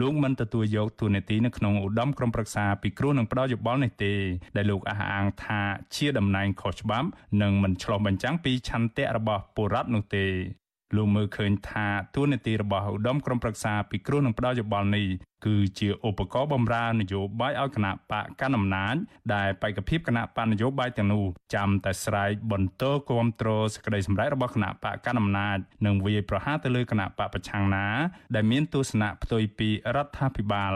[0.00, 4.14] លោកមិនទទួលយកតួនាទីនៅក្នុងឧត្តមក្រុមប្រឹក្សាពីគ្រោះនឹងផ្ដោតយោបល់នេះទេ
[4.56, 5.60] ដែលលោកអះអាងថា
[5.96, 7.08] ជាតំណែងខុសច្បាប់
[7.42, 10.26] និងមិនឆ្លុះបញ្ចាំងពីឆន្ទៈរបស់ពលរដ្ឋនោះទេ
[10.96, 15.06] លោកមើលឃើញថាទួលនីតិរបស់ឧត្តមក្រុមប្រឹក្សាពីគ្រោះនឹងផ្ដល់យោបល់នេះ
[15.46, 18.94] គឺជាឧបករណ៍បំរើនយោបាយឲ្យគណៈបកកណ្ដាលអំណាច
[19.34, 21.24] ដែលបេក្ខភាពគណៈបកនយោបាយទាំងនោះ
[21.54, 27.86] ចាំតែស្រែកបន្តគ្រប់គ្រងសេចក្តីសម្រេចរបស់គណៈបកកណ្ដាលអំណាចនិងវាយប្រហារទៅលើគណៈបកប្រឆាំងណា
[28.34, 30.74] ដែលមានទស្សនៈផ្ទុយពីរដ្ឋាភិបាល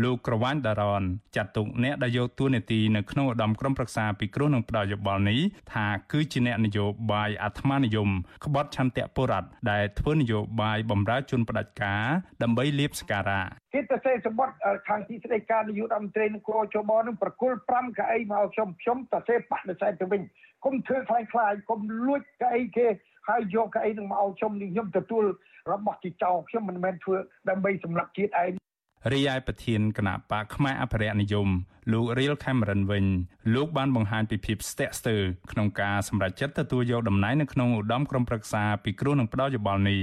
[0.00, 1.02] លោកក្រវ៉ាញ់ដារ៉ន
[1.36, 5.40] ចាត់ទុកអ្នកដែលយកតួនាទីនៅក្នុងឧត្តមក្រុមប្រឹក្សាពីគ្រោះនឹងផ្ដល់យោបល់នេះ
[5.72, 8.08] ថាគឺជាអ្នកនយោបាយអាត្មានិយម
[8.44, 12.04] ក្បត់ឆន្ទៈបុរដ្ឋដែលធ្វើនយោបាយបំរើជនផ្ដាច់ការ
[12.42, 14.56] ដើម្បីលៀបសការៈគេទៅសេសម្បត្តិ
[14.88, 20.22] ខាងទីស្តីការនាយករដ្ឋមន្ត្រីនឹងគ្រូចបនឹងប្រគល់5កៅអីមកខ្ញុំខ្ញុំទៅសេបដិសេធទៅវិញ
[20.64, 22.86] គុំធ្វើខ្លាំងខ្លាយគុំលួចកៅអីគេ
[23.28, 25.24] ហើយយកកៅអីនឹងមកឲ្យខ្ញុំនេះខ្ញុំទទួល
[25.72, 27.16] របស់ជាចោលខ្ញុំមិនមែនធ្វើ
[27.48, 28.52] ដើម្បីសម្រាប់ជាតិឯង
[29.10, 31.48] រីឯប្រធានគណៈបកខ្មែរអភិរក្សនិយម
[31.92, 33.06] លោក Real Cameron វិញ
[33.54, 40.02] លោកបានបង្ហាញពីភាពស្ទាក់ស្ទើរក្នុងការសម្រេចចិត្តទទួលយកតំណែងនៅក្នុងឧត្តមក្រុមប្រឹក្សាពីគ្រោះនឹងផ្ដោតយោបល់នេះ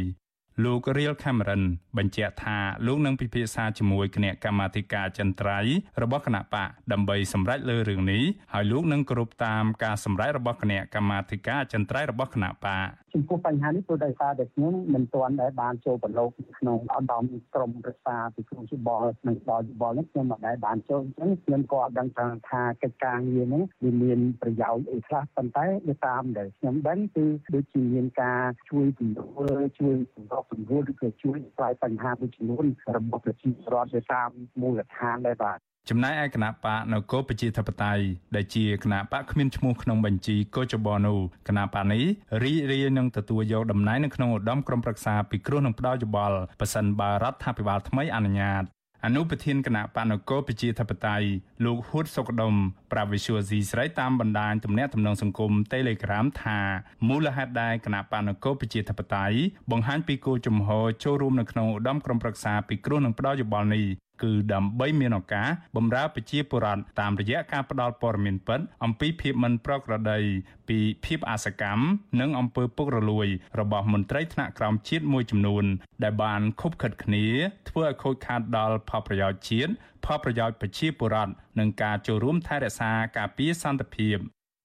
[0.66, 1.64] លោក Real Cameron
[1.98, 2.58] បញ្ជាក់ថា
[2.88, 5.60] លោកនឹងពិភាក្សាជាមួយគណៈកម្មាធិការចិនត្រៃ
[6.02, 17.24] របស់គណៈបកដើម្បីសម្រេចលើរឿងនេះហើយលោកនឹងគោរពតាមការសម្រេចរបស់គណៈកម្មាធិការចិនត្រៃរបស់គណៈបកចំពោះបញ្ហានេះព្រោះដោយសារតែខ្ញុំមិនទាន់ដែលបានចូលប្រឡូកក្នុងអន្តរ
[17.56, 29.26] ក្រមប្រឹក្សាពីគ្រូយោបល់និងដល់យោបល់នេះខ្ញុំមិនដែលបានចូលអញ្ចឹងខ្ញុំក៏អត់ដឹងថាថាកិច្ចការងារនេះវាមានប្រយោជន៍អីខ្លះប៉ុន្តែវាតាមដែលខ្ញុំដឹងគឺដូចជាមានការជួយពង្រួ
[29.58, 34.30] លជួយសម្របសម្រួលឬក៏ជួយឆ្លើយបញ្ហាមួយចំនួនរបស់ប្រជាពលរដ្ឋទៅតាម
[34.62, 38.04] មូលដ្ឋានដែរបាទ ចំណែកឯគណៈបកនគរប្រជាធិបតេយ្យ
[38.36, 42.04] ដែលជាគណៈបកគ្មានឈ្មោះក្នុងបញ្ជីកោចបនោះគណៈបកនេះ
[42.44, 48.63] រីករាយនឹងទទួលយកតំណែងនៅក្នុងឧត្តមក្រុមប្រឹក្សាពិគ្រោះនឹងផ្ដល់យោបល់ប៉ះសិនបើរដ្ឋាភិបាលថ្មីអនុញ្ញាត
[49.06, 51.28] អនុប្រធានគណៈបណកោប្រជាធិបតេយ្យ
[51.65, 52.56] លោកហ៊ុតសុកដុម
[52.92, 56.60] ប្រាវិសុយស៊ីស្រីតាមបណ្ដាញទំនាក់ទំនងសង្គម Telegram ថា
[57.08, 59.38] មូលហេតុដែលគណៈបណកោប្រជាធិបតេយ្យ
[59.72, 63.86] បង្ហាញពីគោលជំហរចូលរួមនៅក្នុងឧត្តមក្រុមប្រឹក្សាពិគ្រោះនឹងផ្ដល់យោបល់នេះ
[64.23, 70.19] គឺដើម្បីមានឱកាសបម្រើប្រជាពលរដ្ឋតាមរយៈការផ្តល់ព័ត៌មានពិតអំពីភាពមិនប្រក្រតី
[70.69, 71.84] ពីភាពអសកម្ម
[72.19, 73.27] និងអំពើពុករលួយ
[73.60, 75.65] របស់មន្ត្រីថ្នាក់ក្រោមជាតិមួយចំនួន
[76.03, 77.25] ដែលបានខុបខិតគ្នា
[77.69, 79.71] ធ្វើឲ្យខូចខាតដល់ផលប្រយោជន៍ជាតិ
[80.05, 84.17] ផលប្រយោជន៍ប្រជាពលរដ្ឋនិងការចូលរួមថែរក្សាការពារសន្តិភាព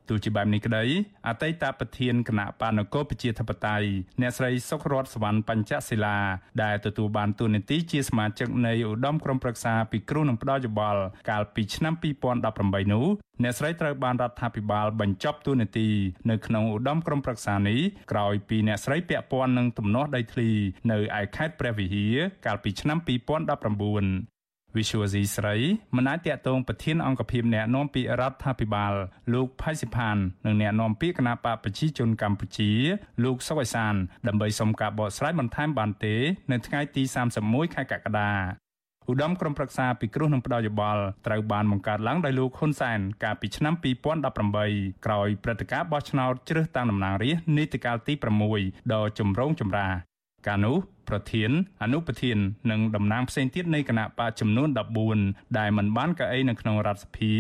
[0.08, 0.84] ទោះជាបែបនេះក្តី
[1.28, 3.86] អតីតប្រធានគណៈបានកោប្រជាធិបតេយ្យ
[4.20, 6.18] អ្នកស្រីសុករតសវណ្ណបញ្ចសិលា
[6.62, 11.94] ដែលទទួលបានតួនាទីជាសមាជិកនៃឧត្តមក្រុមប្រឹក្សាពិគ្រោះនឹងផ្ដល់យោបល់កាលពីឆ្នាំ
[12.42, 13.06] 2018នោះ
[13.42, 15.88] អ្នកស្រីត្រូវបានរដ្ឋាភិបាលបញ្ចប់តួនាទី
[16.30, 17.80] នៅក្នុងឧត្តមក្រុមប្រឹក្សានេះ
[18.12, 20.50] ក្រោយពីអ្នកស្រីពាក់ព័ន្ធនឹងទំនាស់ដីធ្លី
[20.90, 24.33] នៅឯខេត្តព្រះវិហារកាលពីឆ្នាំ2019
[24.76, 25.56] វិសុវស៊ីស្រី
[25.96, 28.94] មិនអាចតាក់ទងប្រធានអង្គភិបអ្នកណែនាំពាក្យរដ្ឋាភិបាល
[29.34, 32.70] លោកផៃសិផាននិងអ្នកណែនាំពាក្យគណៈបកប្រជាជនកម្ពុជា
[33.24, 33.94] លោកសុកអេសាន
[34.26, 36.14] ដើម្បីសុំការបកស្រាយបន្ថែមបានទេ
[36.50, 37.02] នៅថ្ងៃទី
[37.38, 38.32] 31ខែកក្កដា
[39.10, 43.74] ឧត្តមក្រុមប្រឹក្សាពិគ្រោះនឹងផ្ដល់យោបល់ត្រូវបានបង្កើតឡើងដោយលោកហ៊ុនសែនកាលពីឆ្នាំ
[44.40, 48.14] 2018ក្រោយព្រឹត្តិការណ៍បោះឆ្នោតជ្រើសតាំងតំណាងរាស្ត្រនីតិកាលទី
[48.52, 49.88] 6ដ៏ចម្រូងចម្រា
[50.46, 50.76] កាលនោះ
[51.08, 51.50] ប្រធាន
[51.82, 52.38] អនុប្រធាន
[52.70, 54.68] និងតំណាងផ្សេងទៀតនៃគណៈបកចំនួន
[55.12, 57.34] 14ដែលមិនបានកៅអីនៅក្នុងរដ្ឋសភា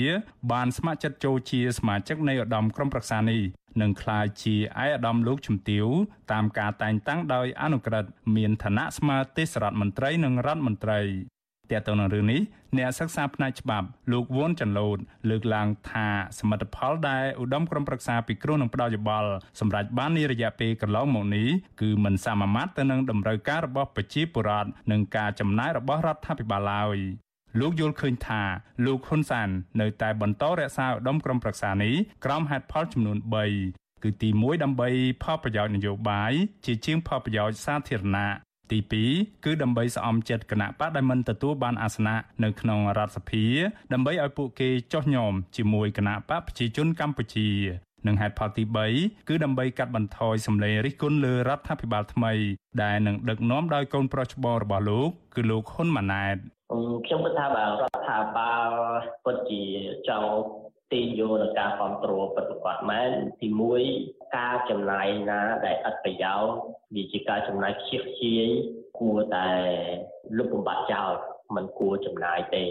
[0.52, 3.42] បានស្ម័គ្រចិត្តចូលជាសមាជិកនៃឧត្តមក្រុមប្រឹក្សានេះ
[3.82, 5.86] នឹងក្លាយជាឯកឧត្តមលោកជំទាវ
[6.32, 11.00] តាមការតែងតាំងដោយអនុក្រឹត្យមានឋានៈស្មើទេសរដ្ឋមន្ត្រីនិងរដ្ឋមន្ត្រី
[11.70, 12.40] ទាក់ទងនឹងរឿងនេះ
[12.78, 14.98] អ្នកសិក្សាផ្នែកច្បាប់លោកវ៉ុនចាន់ឡូត
[15.30, 21.48] លើកឡើងថាសមិទ្ធផលដែលឧត្តមក្រុមប្រឹក្សាពិគ្រោះនឹងផ្ដល់យោបល់សម្រាប់បាននារយៈពេលកន្លងមកនេះ
[21.80, 26.98] គឺមិនសមមាត្រទៅនឹងតម្រូវការរបស់ប្រជាពលរដ្ឋនិងការចំណាយរបស់រដ្ឋាភិបាលឡើយ
[27.60, 28.42] លោកយល់ឃើញថា
[28.86, 29.48] លោកហ៊ុនសាន
[29.80, 33.18] នៅតែបន្តរក្សាឧត្តមក្រុមប្រឹក្សានេះក្រោមហេតុផលចំនួន
[33.62, 34.88] 3គឺទី1ដើម្បី
[35.22, 36.32] ផលប្រយោជន៍នយោបាយ
[36.64, 38.78] ជាជាងផលប្រយោជន៍សាធារណៈ ទី
[39.12, 43.46] 2គឺដើម្បីស្អំចិត្តគណៈបកដែលមិនទទួលបានអាសនៈនៅក្នុងរដ្ឋសភា
[43.92, 47.50] ដើម្បីឲ្យពួកគេចោះញោមជាមួយគណៈបកប្រជាជនកម្ពុជា
[48.06, 48.64] និងហេតុផលទី
[48.96, 52.32] 3គឺដើម្បីកាត់បន្ថយសម្លេងរិះគន់លើរដ្ឋាភិបាលថ្មី
[52.82, 56.36] ដែលនឹងដឹកនាំដោយកូនប្រុសច្បងរបស់លោក គឺលោកហ៊ុនម៉ាណែត
[57.06, 58.70] ខ្ញុំគិតថាបើរដ្ឋាភិបាល
[59.24, 59.62] ពិតជា
[60.08, 60.32] ចង់
[60.92, 63.10] ទាញយកនឹងការគ្រប់គ្រងពិតប្រាកដមែន
[63.40, 63.48] ទី
[63.90, 66.54] 1ការចំណាយណាដែលឥតប្រយោជន៍
[66.94, 68.46] វាជាការចំណាយខ្ជិះខ្ជាយ
[68.98, 69.48] គួរតែ
[70.38, 71.12] លុបបំបាត់ចោល
[71.56, 72.62] มันគួរចំណាយទេ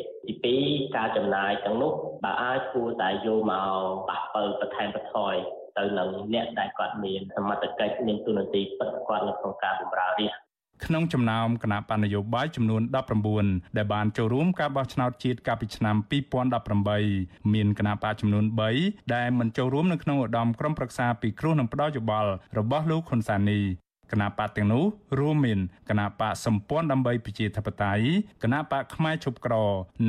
[0.45, 5.35] ទី2ការចំណាយទាំងនោះបើអាចគួរតែយកមកប៉ះបើបន្ថែមបន្ថយ
[5.77, 10.33] ទៅនឹងអ្នកដែលគាត់មានសមត្ថកិច្ចមានទូនាទីពិតប្រាកដនៅក្នុងការបម្រើរាជ
[10.85, 12.81] ក្នុងចំណោមគណៈបណ្ឌនយោបាយចំនួន
[13.29, 15.95] 19ដែលបានចូលរួមការបោះឆ្នោតជាតិកាលពីឆ្នាំ
[16.73, 18.45] 2018មានគណៈបកចំនួន
[18.79, 23.59] 3ដែលមិនចូលរួមនៅក្នុងឧត្តមក្រុមប្រឹក្សាពិគ្រោះនឹងផ្ដោតយោបល់របស់លោកហ៊ុនសានី
[24.11, 24.83] គណៈបកទាំងនោះ
[25.19, 25.59] រួមមាន
[25.89, 28.05] គណៈបកសម្ព័ន្ធដើម្បីប្រជាធិបតេយ្យ
[28.43, 29.55] គណៈបកផ្នែកឈប់ក្រ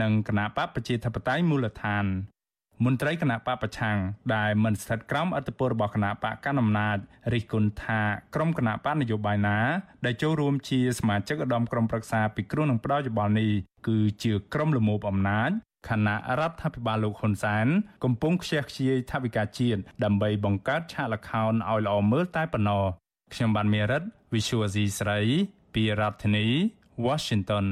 [0.01, 2.07] និងគណៈបកប្រជាធិបតេយ្យមូលដ្ឋាន
[2.83, 3.99] មន្ត្រីគណៈបកប្រឆាំង
[4.35, 6.97] ដែលមិនស្ថិតក្រោមអធិបតេយ្យរបស់គណៈបកកណ្ដាលអំណាច
[7.33, 8.01] រិះគន់ថា
[8.35, 9.59] ក្រុមគណៈបកនយោបាយណា
[10.05, 13.51] ដែលចូលរួមជាសមាជិកឧត្តមក្រុមប្រឹក្សាពិគ្រោះនឹងផ្ដោតយោបល់នេះ
[13.89, 15.51] គឺជាក្រុមលមោបអំណាច
[15.89, 17.67] ខណៈរដ្ឋាភិបាលលោកហ៊ុនសែន
[18.05, 22.85] កំពុងខ្ជះខ្ជាយថវិកាជាតិដើម្បីបង្កើតឆាកល្ខោនឲ្យល្អមើលតែប៉ុណ្ណោះ
[23.35, 25.21] ខ្ញុំបានមេរិត Visual C ស្រី
[25.75, 26.47] ពីរដ្ឋធានី
[27.07, 27.67] Washington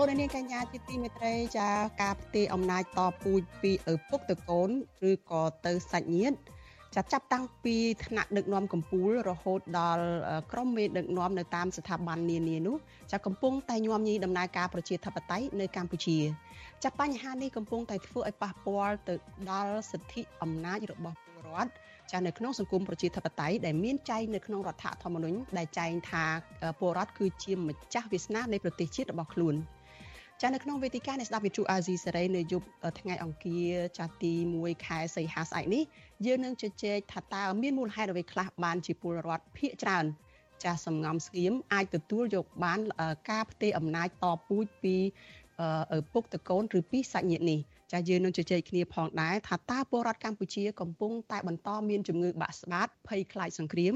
[0.00, 1.68] លោកនាងកញ្ញាជាទីមេត្រីចា
[2.02, 4.70] ការផ្ទេរអំណាចតពូជពីឪពុកទៅកូន
[5.10, 6.36] ឬក៏ទៅសាច់ញាតិ
[6.94, 10.04] ចាចាប់តាំងពីថ្នាក់ដឹកនាំកម្ពុជារហូតដល់
[10.52, 12.76] ក្រមមេដឹកនាំនៅតាមស្ថាប័ននានានោះ
[13.12, 16.18] ចាកំពុងតែញោមញីដំណើរការប្រជាធិបតេយ្យនៅកម្ពុជា
[16.84, 19.14] ចាបញ្ហានេះកំពុងតែធ្វើឲ្យប៉ះពាល់ទៅ
[19.50, 21.70] ដល់សិទ្ធិអំណាចរបស់ពលរដ្ឋ
[22.12, 26.24] ចានៅក្នុងសង្គមប្រជាធិបតេយ្យដែលមានចែងនៅក្នុងរដ្ឋធម្មនុញ្ញដែលចែងថា
[26.80, 29.56] ពលរដ្ឋគឺជាម្ចាស់វាសនានៃប្រទេសជាតិរបស់ខ្លួន
[30.42, 32.66] ចានៅក្នុងវេទិកានៃស្ដាប់វិទ្យុអាស៊ីសេរីនៅយប់
[33.00, 35.82] ថ្ងៃអង្គារចាទី1ខែសីហាស្អែកនេះ
[36.26, 40.04] យើងនឹងជជែកថាតើមានមូលហេតុអ្វីខ្លះបានជាពលរដ្ឋភៀកច្រើន
[40.64, 42.80] ចាស់សំងំស្ងៀមអាចទទួលយកបាន
[43.30, 44.96] ការផ្ទេរអំណាចតពូជពី
[45.96, 47.60] ឪពុកតកូនឬពីសាច់ញាតិនេះ
[47.92, 53.94] ចាយើងនឹងជជែកគ្នាផងដែរថាតើពលរដ្ឋកម្ពុជាកំពុងតែបន្តមានជំងឺបាក់ស្បាតភ័យខ្លាចសង្គ្រាម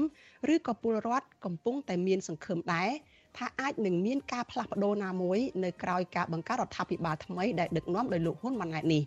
[0.53, 2.91] ឬក៏ពលរដ្ឋកំពុងតែមានសង្ឃឹមដែរ
[3.37, 9.03] ថាអាចនឹងមានការផ្លាស់ប្ដូរណាមួយនៅក្រៅការបង្កើតរដ្ឋាភិបាលថ្មីដែលដឹកនាំដោយលោកហ៊ុនម៉ាណែតនេះ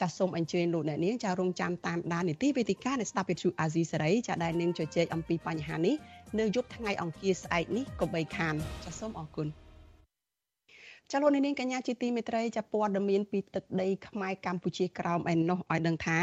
[0.00, 5.96] ចាសសូមអញ្ជើញលោកអ្នកនាងចារងចាំតាមដាននីតិវេទិកានៃស្ដាប់វិទ្យុអាស៊ីសេរីចាដែលនឹងជជែកអំពីបញ្ហានេះ
[6.38, 9.48] នៅយប់ថ្ងៃអង្គារស្អែកនេះកុំបីខានចាសសូមអរគុណ
[11.12, 16.20] ចលនានាងកញ្ញាជាទីមេត្រីចាព័ត៌មានពីទឹកដីខ្មែរកម្ពុជាក្រោមឯណោះឲ្យដឹងថា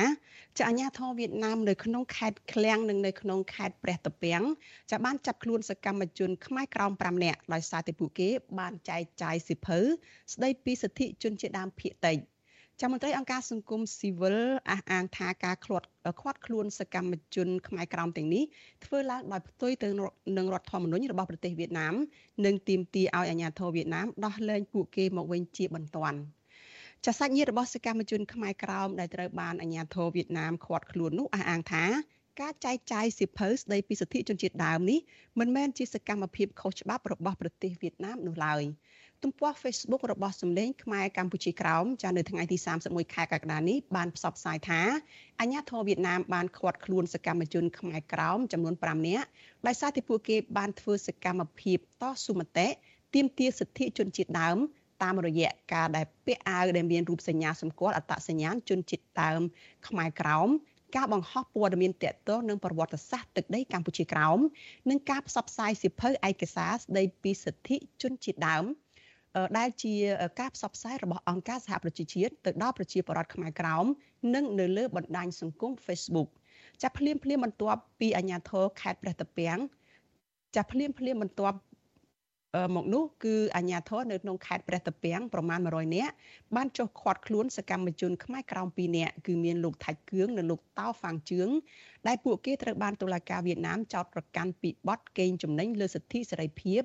[0.58, 4.44] ចាអាញាធរវៀតណាមនៅក្នុងខេត្តឃ្លៀងនិងនៅក្នុងខេត្តព្រះតពាំង
[4.92, 9.80] ចាបានចាប់ខ្លួនសកម្មជនខ្មែរក្រោម5នាក់ដោយសារតែពួកគេបានចែកចាយសិភៅ
[10.34, 12.18] ស្ដីពីសិទ្ធិជនជាតិដើមភាគតិច។
[12.82, 14.38] ចាំមន្ត្រីអង្គការសង្គមស៊ីវិល
[14.72, 15.88] អះអាងថាការឃ្លាត់
[16.22, 18.44] ខាត់ខ្លួនសកម្មជនខ្មែរក្រោមទាំងនេះ
[18.86, 19.88] ធ្វើឡើងដោយផ្ទុយទៅ
[20.38, 21.96] នឹងរដ្ឋធម្មនុញ្ញរបស់ប្រទេសវៀតណាម
[22.46, 26.18] និងទាមទារឲ្យអាជ្ញាធរវៀតណាមដោះលែងពួកគេមកវិញជាបន្ទាន់
[27.06, 31.86] ចាសសាច់ញាតិរបស់សកម្មជនខ្មែរក្រោមដែលត្រូវបានអាជ្ញាធរវៀតណាមឃាត់ខ្លួននោះអះអាងថា
[32.42, 35.00] ការចែកចាយសិភៅស្ដីពីសិទ្ធិជនជាតិដើមនេះ
[35.40, 38.64] មិនមែនជាសកម្មភាពខុសច្បាប់របស់ប្រទេសវៀតណាមនោះឡើយ។
[39.24, 44.82] ទំព័រ Facebook របស់សម្លេងខ្មែរកម្ពុជាក្រោមចានៅថ្ងៃទី31ខែកក្កដានេះបានផ្សព្វផ្សាយថា
[45.40, 49.28] អាញាធរវៀតណាមបានឃាត់ខ្លួនសកម្មជនខ្មែរក្រោមចំនួន5នាក់
[49.68, 52.68] ដោយសារតែពួកគេបានធ្វើសកម្មភាពតស៊ូមតិ
[53.14, 54.58] ទាមទារសិទ្ធិជនជាតិដើម
[55.04, 59.42] តាមរយៈការដែលពាក់អាវដែលមានរូបសញ្ញាសម្គាល់អត្តសញ្ញាណជនជាតិដើម
[59.88, 60.50] ខ្មែរក្រោម
[60.96, 64.40] ការបង្ហោះព័ត៌មានតកតងនឹងប្រវត្តិសាស្ត្រទឹកដីកម្ពុជាក្រោម
[64.90, 68.66] និងការផ្សព្វផ្សាយសិភៅឯកសារស្ដីពីសិទ្ធិជនជាតិដើម
[69.58, 69.94] ដែលជា
[70.40, 73.86] ការផ្សព្វផ្សាយរបស់អង្គការសហប្រជាជាតិទៅដល់ប្រជាពលរដ្ឋខ្មែរក្រោម
[74.36, 76.30] និងនៅលើបណ្ដាញសង្គម Facebook
[76.82, 79.60] ចាប់ភ្លាមភ្លាមបន្ទាប់ពីអាជ្ញាធរខេត្តព្រះតពាំង
[80.56, 81.58] ចាប់ភ្លាមភ្លាមបន្ទាប់
[82.76, 86.14] មកនោះគឺអាជ្ញាធរនៅក្នុងខេត្តព្រះតពាំងប្រមាណ100នាក់
[86.56, 91.50] បានចុះឃាត់ខ្លួនសកម្មជនខ្មែរក្រោម2នាក់គឺមានលោកថាច់គឿងនិងលោកតោហ្វាងជឿង
[92.08, 96.82] ដែលពួកគេត្រូវបានតុលាការវៀតណាមចោទប្រកាន់ពីបទកេងចំណេញលើសិទ្ធិសេរីភាព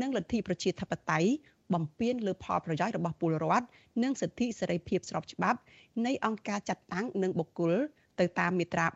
[0.00, 1.30] និងលទ្ធិប្រជាធិបតេយ្យ
[1.74, 3.66] បំពានលើផលប្រយោជន៍របស់ពលរដ្ឋ
[4.02, 5.58] និងសិទ្ធិសេរីភាពស្របច្បាប់
[6.06, 7.74] នៃអង្គការចាត់តាំងនិងបុគ្គល
[8.20, 8.86] ទៅតាមមាត្រា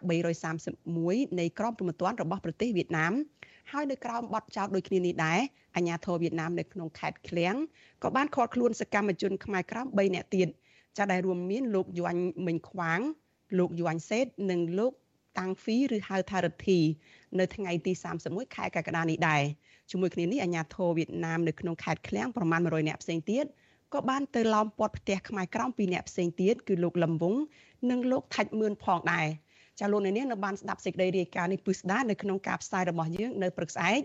[0.60, 3.12] 331នៃក្រមព្រហ្មទណ្ឌរបស់ប្រទេសវៀតណាម
[3.72, 5.40] ហើយនៅក្រោមបទចោទដូចគ្នានេះដែរ
[5.76, 7.54] អាញាធរវៀតណាមនៅក្នុងខេត្តឃ្លៀង
[8.02, 10.48] ក៏បានឃាត់ខ្លួនសកម្មជនខ្មែរក្រោម3នាក់ទៀត
[10.98, 13.00] ចាដែលរួមមានលោកយួនមិញខ្វាង
[13.58, 14.92] លោកយួនសេតនិងលោក
[15.38, 16.78] តាំងហ្វីឬហៅថារិទ្ធី
[17.38, 17.92] នៅថ្ងៃទី
[18.24, 19.42] 31ខែកក្កដានេះដែរ
[19.90, 23.44] ជាមួយគ្នានេះអាជ្ញាធរវៀតណាមនៅក្នុងខេត្តឃ្លៀងប្រមាណ100នាក់ផ្សេងទៀត
[23.94, 27.34] ក៏បានទៅឡោមព័ទ្ធផ្ទះខ្មែរក្រោមពីរនាក់ផ្សេងទៀតគឺលោកលឹមវង
[27.90, 29.26] និងលោកថាច់មឿនផងដែរ
[29.80, 34.00] ចាលោកនាងនៅបានស្ដាប់សេចក្តីរាយការណ៍នេះពឹស្ដានៅក្នុងការផ្សាយរបស់យើងនៅព្រឹកស្អែក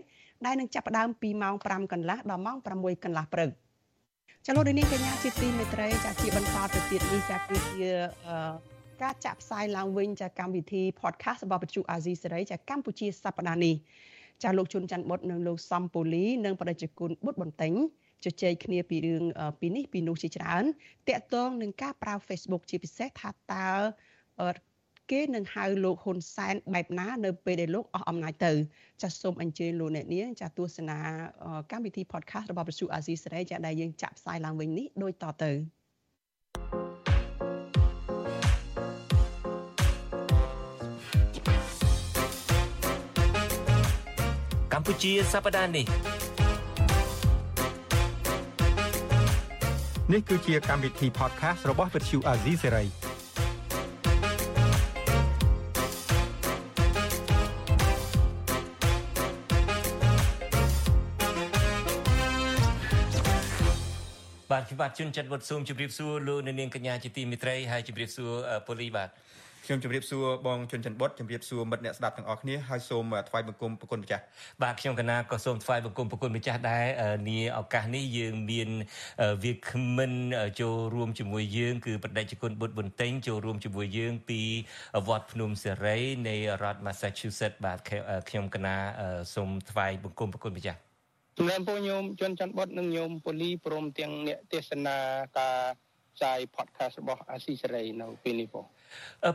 [0.46, 3.50] ដែលនឹងចាប់ផ្ដើមពីម៉ោង5កន្លះដល់ម៉ោង6កន្លះព្រឹក
[4.46, 7.90] ចាលោកនាងកញ្ញាជាទីមេត្រីចាជាបន្តទៅទៀតនេះចាគឺជា
[9.02, 13.76] ការចាក់ផ្សាយឡើងវិញចាកម្មវិធី podcast របស់វិទ្យុអាស៊ីសេរីចាកម្ពុជាសប្តាហ៍នេះ
[14.44, 17.74] ចាស់លោកជុនច័ន្ទបុតនិងលោកសំពូលីនិងបដិជគុណបុតបន្ទិញ
[18.26, 19.24] ជជែកគ្នាពីរឿង
[19.60, 20.64] ពីនេះពីនោះជាច្រើន
[21.10, 23.70] តកតងនឹងការប្រើ Facebook ជាពិសេសថាតើ
[25.12, 28.52] គេនឹងហៅលោកហ៊ុនសែនបែបណានៅពេលដែលលោកអស់អំណាចទៅ
[29.02, 31.00] ចាសសូមអញ្ជើញលោកអ្នកនាងចាសទស្សនា
[31.72, 35.52] កម្មវិធី podcast របស់វិទ្យុអាស៊ីសេរីចាដែលយើងចាក់ផ្សាយឡើងវិញនេះដូចតទៅ
[36.56, 36.94] thank you
[44.74, 46.23] កម្ពុជាសប្តាហ៍នេះ
[50.12, 52.88] នេះគឺជាកម្មវិធី podcast របស់ Vuthu Azizi Serai
[64.52, 68.32] បាទខ្ញុំបាទជុនចិត្តវត្តស៊ូមជម្រាបសួរលោកនាងកញ្ញាជាទីមេត្រីហើយជម្រាបសួរ
[68.68, 69.10] ពូលីបាទ
[69.66, 74.24] ខ្ញុំជម្រាបសួរបងជុនច័ន្ទបុតជម្រាបសួរមិត្តអ្នកស្ដាប់ទាំងអស់គ្នាហើយសូមថ្វាយបង្គំប្រគុណម្ចាស់
[74.62, 76.86] បាទខ្ញុំកណាក៏សូមថ្វាយបង្គំប្រគុណម្ចាស់ដែរ
[77.30, 78.70] នាឱកាសនេះយើងមាន
[79.44, 80.14] វាគ្មិន
[80.62, 84.42] ចូលរួមជាមួយយើងគឺបដិជគុណបុត្របន្ទិញចូលរួមជាមួយយើងពី
[85.08, 85.98] វត្តភ្នំសេរី
[86.28, 87.80] នៃរដ្ឋ Massachusetts បាទ
[88.30, 88.76] ខ្ញុំកណា
[89.36, 90.80] សូមថ្វាយបង្គំប្រគុណម្ចាស់
[91.38, 94.98] ជំរាបពរញោមជនច័ន្ទបុតនិងញោមពូលីព្រមទាំងអ្នកទេសនា
[95.40, 95.58] ការ
[96.16, 98.66] ផ្សាយ podcast របស់អាស៊ីសេរីនៅពេលនេះបង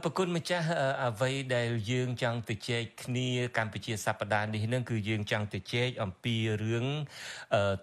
[0.02, 0.66] ប្រគុណម្ចាស់
[1.04, 3.28] អ្វីដែលយើងចង់ទៅជែកគ្នា
[3.58, 6.86] កម្ពុជាសប្តាហ៍នេះនឹងគឺយើងចង់ទៅជែកអំពីរឿង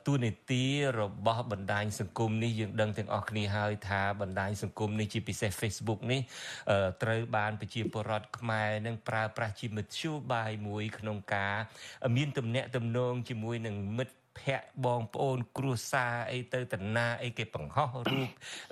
[0.05, 0.63] ទូនីតិ
[0.99, 6.21] របស់បណ្ដាញសង្គមនេះយើងដឹងទាំងអស់គ្នាហើយថាបណ្ដាញសង្គមនេះជាពិសេស Facebook នេះ
[7.03, 11.55] ត្រូវបានប្រជាពលរដ្ឋខ្មែរនឹងប្រើប្រាស់ជាមធ្យោបាយមួយក្នុងការ
[12.15, 18.29] មានទំនាក់ទំនងជាមួយនឹងមិត្ត ភ័ក្របងប្អូន គ្រួសារអីទៅតាណាអីគេបង្ហោះរូប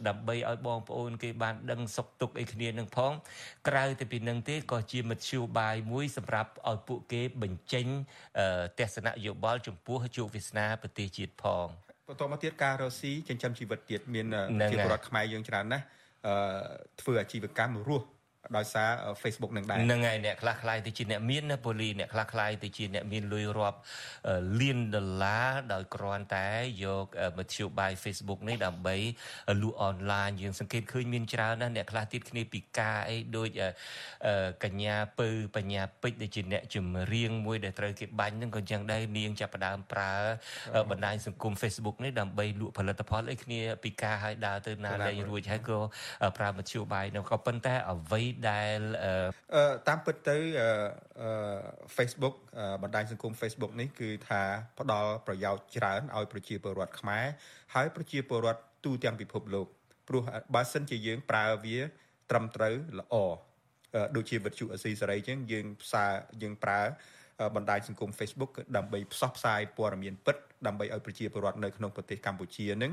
[0.08, 3.12] ដើម្បីឲ្យបងប្អូន គេបានដឹងសុខទុក្ខអីគ្នានឹងផង
[3.68, 7.86] ក្រៅទៅពីនឹងទេក៏ជាមធ្យោបាយមួយសម្រាប់ឲ្យពួកគេបញ្ចេញ
[8.80, 11.68] ទស្សនៈយោបល់ចំពោះជោគវាសនាប្រទេសជាតិផង
[12.08, 14.26] បន្តមកទៀតការរស់ស៊ីចិញ្ចឹមជីវិតទៀតមាន
[14.72, 15.86] ជាពលរដ្ឋខ្មែរយើងច្រើនណាស់
[17.02, 18.06] ធ្វើអាជីវកម្មរស់
[18.58, 18.90] ដោយសារ
[19.22, 23.78] Facebook នឹងដែរហ្នឹងហើយអ្នកខ្លះខ្លាយទៅជាអ្នកមានណាប៉ូលីអ្នកខ្លះខ្លាយទៅជាអ្នកមានលុយរាប់
[24.60, 26.48] លានដុល្លារដោយគ្រាន់តែ
[26.84, 27.06] យក
[27.38, 28.96] មធ្យោបាយ Facebook នេះដើម្បី
[29.62, 33.50] លក់អនឡាញយើងសង្កេតឃើញមានច្រើនណាស់អ្នកខ្លះទៀតគ្នាពីការអីដូច
[34.64, 40.14] កញ្ញាពៅបញ្ញាពេជ្រដែលជាអ្នកចម្រៀងមួយដែលត្រូវគេបាញ់ហ្នឹងក៏យ៉ាងដែរនាងចាប់ផ្ដើមប្រើ
[40.92, 45.80] បណ្ដាញសង្គម Facebook នេះដើម្បីលក់ផលិតផលអីគ្នាពីការឲ្យដើរទៅណាលេងរួចហើយក៏
[46.38, 48.80] ប្រើមធ្យោបាយនោះក៏ប៉ុន្តែអ្វីដែល
[49.88, 50.38] តាមពិតទៅ
[51.96, 52.36] Facebook
[52.84, 54.42] បណ្ដាញសង្គម Facebook នេះគឺថា
[54.80, 57.26] ផ្ដល់ប្រយោជន៍ច្រើនឲ្យប្រជាពលរដ្ឋខ្មែរ
[57.74, 59.68] ហើយប្រជាពលរដ្ឋទូទាំងពិភពលោក
[60.08, 60.24] ព្រោះ
[60.56, 61.78] បើសិនជាយើងប្រើវា
[62.30, 63.16] ត្រឹមត្រូវល្អ
[64.16, 66.12] ដូចជាវិទ្យុអស៊ីសេរីចឹងយើងផ្សាយ
[66.42, 66.82] យើងប្រើ
[67.56, 72.92] បណ្ដាញសង្គម Facebook ដើម្បីផ្សព្វផ្សាយព័ត៌មានពិតដើម្បីឲ្យប្រជាពលរដ្ឋនៅក្នុងប្រទេសកម្ពុជានឹង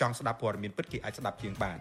[0.00, 1.78] ចង់ស្ដាប់ព័ត៌មានពិតគេអាចស្ដាប់ជាងបាន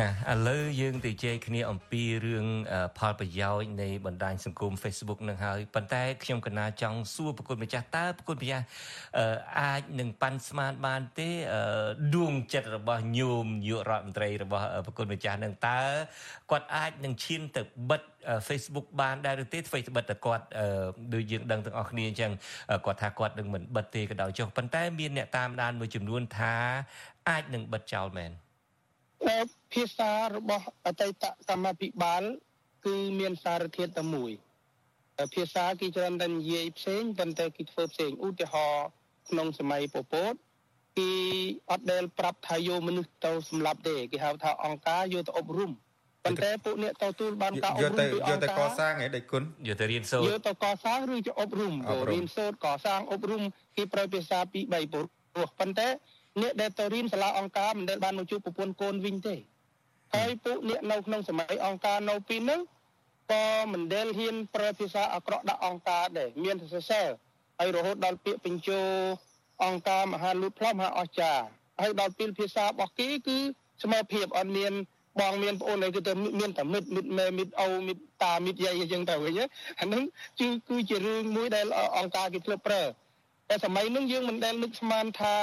[0.00, 2.46] ណាឥឡូវយើងទៅជែកគ្នាអំពីរឿង
[2.98, 8.64] ផលប្រយោជន៍នៃបណ្ដាញសង្គម Facebook នឹងហើយប៉ុន្តែខ្ញុំកណាចង់សួរប្រគុណម្ចាស់តើប្រគុណម្ចាស់
[9.60, 11.30] អាចនឹងប៉ាន់ស្មានបានទេ
[12.16, 15.80] ដួងចិត្តរបស់ញោមនាយករដ្ឋមន្ត្រីរបស់ប្រគុណម្ចាស់នឹងតើ
[16.50, 18.02] គាត់អាចនឹងឈានទៅបិទ
[18.48, 20.44] Facebook បានដែរឬទេធ្វើបិទតែគាត់
[21.14, 22.32] ដូចយើងដឹងទាំងអស់គ្នាអញ្ចឹង
[22.86, 26.56] គាត់ថាគាត់នឹងមិនបិទទេក៏ដោយចុះប៉ុន្តែមានអ្នកតាមដានមួយចំនួនថា
[27.28, 28.32] អាចនឹងបិទចោលមែន
[29.72, 32.22] ភាសារបស់អតីតកម្មាភិបាល
[32.86, 34.32] គឺមានសារធាតុតែមួយ
[35.34, 38.86] ភាសាគេច្រើនតែនិយាយផ្សេងប៉ុន្តែគេធ្វើផ្សេងឧទាហរណ៍
[39.28, 40.34] ក្នុងសម័យពពត
[40.98, 41.12] គេ
[41.70, 45.72] អត់ដែលប្រាប់ថាយកមនុស្សទៅសម្លាប់ទេគេហៅថាអង្គការយកទៅអប់រំ
[46.24, 51.72] ប៉ុន្តែពួកអ្នកទៅទូលបានការអប់រំពីអង្គការយកទៅកសាងឯដេចគុណយកទៅរៀនសូត្រយកទៅកសាងឬជាអប់រំ
[52.12, 53.42] រៀនសូត្រកសាងអប់រំ
[53.76, 55.88] គេប្រើភាសាពីរបីព្រោះប៉ុន្តែ
[56.42, 59.36] អ្នកដែលទៅរៀនសាលាអង្គការមិនដែលបានមកជួបប្រពន្ធកូនវិញទេ
[60.16, 62.60] ហើយពួកអ្នកនៅក្នុងសម័យអង្គការនៅពីហ្នឹង
[63.32, 67.08] ក៏មិនដែលហ៊ានប្រើភាសាអាក្រក់ដាក់អង្គការដែរមានតែសរសើរ
[67.58, 68.80] ហើយរហូតដល់ពាក្យបញ្ជោ
[69.64, 71.44] អង្គការមហាលូតផ្លុំមហាអស្ចារ្យ
[71.80, 73.38] ហើយដល់ពេលភាសារបស់គេគឺ
[73.82, 74.72] ស្មើភាពអត់មាន
[75.20, 79.40] បងមានប្អូនអីគឺទៅមានតែមិត្តមិត្តម៉ែមិត្តអូមិត្តតាមិត្តយាយអញ្ចឹងទៅវិញ
[79.80, 80.02] អាហ្នឹង
[80.40, 81.66] គឺគឺជារឿងមួយដែល
[81.98, 82.82] អង្គការគេធ្លាប់ប្រើ
[83.48, 85.36] តែសម័យហ្នឹងយើងមិនដែលនឹកស្មានថា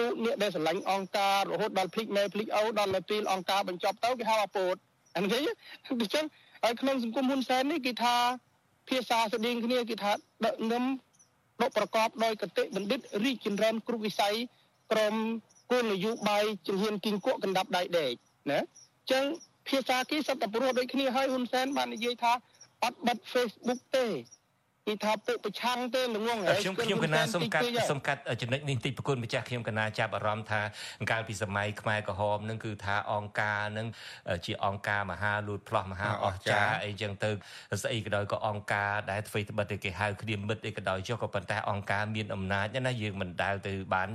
[0.00, 4.74] ពួកអ្នកដែលស្រឡាញ់អង្គការរហូតដល់ភ្លេចម៉ែភ្លេចអូដល់ទៅពេលអង្គការបញ្ចប់ទៅគេហៅអាពោត
[5.16, 5.44] អានេះ
[5.88, 6.24] អញ្ចឹង
[6.64, 8.16] ហើយក្នុងសង្គមហ៊ុនសែននេះគេថា
[8.88, 10.12] ភាសាស្តៀងគ្នាគេថា
[10.44, 10.84] ដឹកនាំ
[11.62, 14.34] ដកប្រកបដោយកតិបណ្ឌិតរីកចម្រើនគ្រប់វិស័យ
[14.92, 15.14] ក្រម
[15.70, 18.12] គោលនយោបាយជំហានគីងគក់កណ្ដាប់ដៃដេក
[18.50, 19.24] ណាអញ្ចឹង
[19.68, 22.32] ភាសាគេសត្វតែព្រោះដូចគ្នាហើយហ៊ុនសែនបាននិយាយថា
[22.84, 24.06] អត់បិទ Facebook ទេ
[24.90, 30.60] គេថាពុកប្រឆាំងទេល្ងងហើយខ្ញុំខ្ញុំកណាសុំកាត់សុំកាត់ចំណុចនេះបន្តិចប្រគុណម្ចាស់ខ្ញុំកណាចាប់អារម្មណ៍ថា
[31.10, 33.86] កាលពីសម័យខ្មែរក្រហមនឹងគឺថាអង្គការនឹង
[34.46, 37.30] ជាអង្គការមហាលូតផ្លោះមហាអស្ចារ្យអីចឹងទៅ
[37.82, 44.08] ស្អីក៏ដោយក៏អង្គការដែលធ្វើត្បិតទៅគេហៅគ្នាមិត្តអីក៏ដោយចុះក៏ប៉ុន្តែអង្គការមានអំណាចណាយើងមិនដែលទៅបាន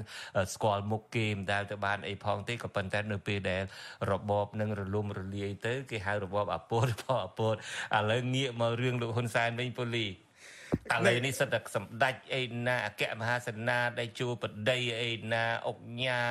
[0.54, 3.64] ស្គាល់មុខគេមិនដែលទៅបានអីផងទេក៏ប៉ុន្តែនៅពេលដែល
[4.12, 7.58] របបនឹងរលំរលាយទៅគេហៅរបបអពតរបបអពតឥ
[8.12, 10.08] ឡូវងាកមករឿងលោកហ៊ុនសែនវិញពូលី
[10.94, 16.22] ឥឡូវនេះសិតតែសម្ដេចអីណាអគ្គមហាសេនាដេជោបដីអីណាអុកញ៉ា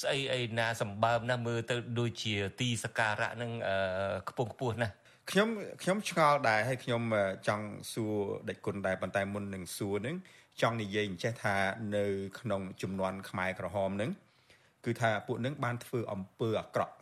[0.00, 3.50] ស្អីអីណាសម្បើមណាមើលទៅដូចជាទីសក្ការៈនឹង
[4.28, 4.88] ខ្ពង់ខ្ពស់ណា
[5.30, 5.48] ខ្ញុំ
[5.82, 7.02] ខ្ញុំឆ្ងល់ដែរហើយខ្ញុំ
[7.48, 8.14] ចង់សួរ
[8.48, 10.16] ដេចគុណដែរប៉ុន្តែមុននឹងសួរនឹង
[10.62, 11.56] ចង់និយាយអញ្ចេះថា
[11.96, 12.04] នៅ
[12.40, 14.10] ក្នុងចំនួនខ្មែរក្រហមនឹង
[14.84, 16.94] គឺថាពួកនឹងបានធ្វើអំពើអាក្រក់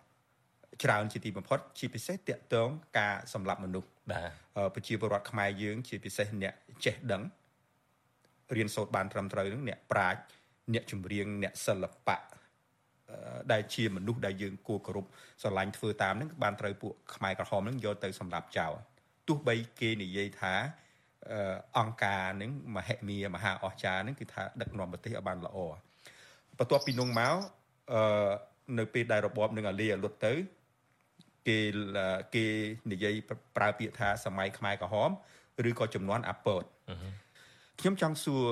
[0.83, 2.69] ច្រើនជាទីបំផុតជាពិសេសតាក់ទង
[2.99, 6.55] ការសម្លាប់មនុស្សបាទ ប្រជាពលរដ្ឋខ្មែរយើង ជាពិសេសអ្នក
[6.85, 7.23] ចេះដឹង
[8.57, 10.21] រៀនសូត្របានត្រឹមត្រូវនឹងអ្នកប្រាជ្ញ
[10.75, 12.19] អ្នកចម្រៀងអ្នកសិល្បៈ
[13.53, 15.07] ដែលជាមនុស្សដែលយើងគួរគោរព
[15.43, 18.73] ស្រឡាញ់ធ្វើតាមនឹងបានត្រូវពួកខ្មែរក្រហមនឹងយកទៅសម្លាប់ចោល
[19.29, 20.55] ទោះបីគេនិយាយថា
[21.79, 25.59] អង្គការនឹងមហិមាមហាអស្ចារ្យនឹងគឺថាដឹកនាំប្រទេសឲ្យបានល្អ
[26.59, 27.35] បន្ទាប់ពីនោះមក
[27.93, 28.31] អឺ
[28.79, 30.33] នៅពេលដែលរបបនឹងអាលីអាលុតទៅ
[31.49, 31.59] គេ
[32.35, 32.47] គេ
[32.93, 33.15] និយាយ
[33.57, 35.11] ប្រើពាក្យថាសម័យខ្មែរក្រហម
[35.69, 36.65] ឬក៏ចំនួនអាពត
[37.81, 38.43] ខ្ញុំចង់សួរ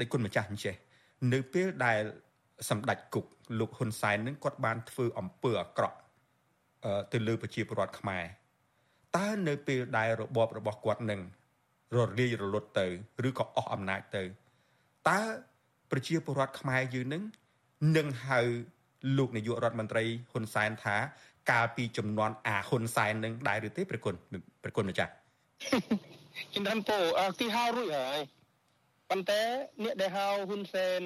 [0.00, 0.74] ដេចគុណម្ចាស់អញ្ចេះ
[1.32, 2.00] នៅពេលដែល
[2.70, 3.26] សម្ដេចគុក
[3.58, 5.98] លោកហ៊ុនសែននឹងគាត់បានធ្វើអំពើអាក្រក់
[7.12, 8.24] ទៅលើប្រជាពលរដ្ឋខ្មែរ
[9.16, 11.20] តើនៅពេលដែលរបបរបស់គាត់នឹង
[11.94, 12.86] រលាយរលត់ទៅ
[13.28, 14.22] ឬក៏អស់អំណាចទៅ
[15.08, 15.20] តើ
[15.90, 17.22] ប្រជាពលរដ្ឋខ្មែរយើងនឹង
[17.96, 18.40] នឹងហៅ
[19.18, 20.96] លោកនាយករដ្ឋមន្ត្រីហ៊ុនសែនថា
[21.50, 24.14] កាលពីចំនួនអាហ៊ុនសែននឹងដែរឬទេប្រគុណ
[24.64, 25.12] ប្រគុណម្ចាស់
[26.54, 26.98] ជំរាបពោ
[27.40, 28.18] ទីហៅរួចហើយ
[29.10, 29.42] ប៉ុន្តែ
[29.84, 31.00] អ្នកដែលហៅហ៊ុនសែន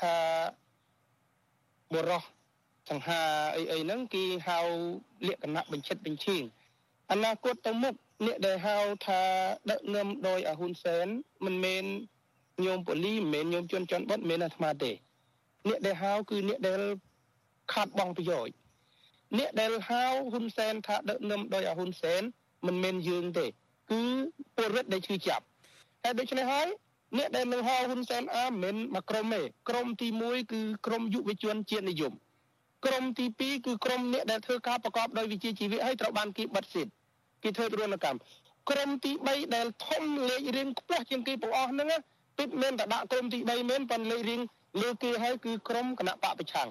[0.00, 0.16] ថា
[1.92, 2.22] បរោះ
[2.90, 3.22] សង្ហា
[3.56, 4.58] អីអីហ្នឹងគេហៅ
[5.28, 6.42] លក្ខណៈបញ្ឆិតបញ្ឈៀង
[7.12, 7.94] អនាគតទៅមុខ
[8.26, 8.76] អ្នកដែលហៅ
[9.06, 9.22] ថា
[9.70, 11.06] ដឹកនាំដោយអាហ៊ុនសែន
[11.44, 11.84] មិនមែន
[12.64, 14.92] ញោមប៉ូលីមិនមែនញោមជនច័ន្ទបុតមិនមែនអាត្មាទេ
[15.68, 16.80] អ្នកដែលហៅគឺអ្នកដែល
[17.72, 18.54] ខាត់បងប្រយោជន៍
[19.38, 22.22] អ្នកដែលហៅហ៊ុនសែនថាដឹកនាំដោយអាហ៊ុនសែន
[22.66, 23.46] មិនមែនយើងទេ
[23.90, 24.02] គឺ
[24.56, 25.44] ពលរដ្ឋដែលឈឺចាប់
[26.02, 26.68] តែដូច្នេះហើយ
[27.18, 32.12] អ្នកដែលនឹងហៅហ៊ុនសែនអាមិនមកក្រុមទេក្រុមទី1គឺក្រុមយុវជនជាតិនិយម
[32.86, 36.92] ក្រុមទី2គឺក្រុមអ្នកដែលធ្វើការប្រកបដោយវិជ្ជាជីវៈហើយត្រូវបានគេបិទសិទ្ធិ
[37.42, 38.18] គេធ្វើទរណកម្ម
[38.70, 41.88] ក្រុមទី3ដែលធំលេខរៀងខ្ពស់ជាងគេទាំងអស់ហ្នឹង
[42.38, 44.40] ពិតមែនតែដាក់ក្រុមទី3មែនប៉ុន្តែលេខរៀង
[44.82, 46.68] លើគេហើយគឺក្រុមគណៈបកប្រឆាំង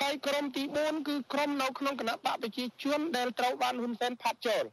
[0.00, 4.64] ហើយក្រុមទី4គឺក្រុមនៅក្នុងគណៈបកប្រជាជនដែលត្រូវបានហ៊ុនសែនផាត់ចូល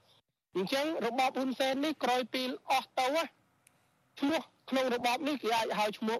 [0.55, 2.41] អញ្ចឹងរបបហ៊ុនសែននេះក្រោយពី
[2.71, 3.07] អស់ទៅ
[4.19, 6.17] ឈ្មោះក្នុងរបបនេះគេអាចហៅឈ្មោះ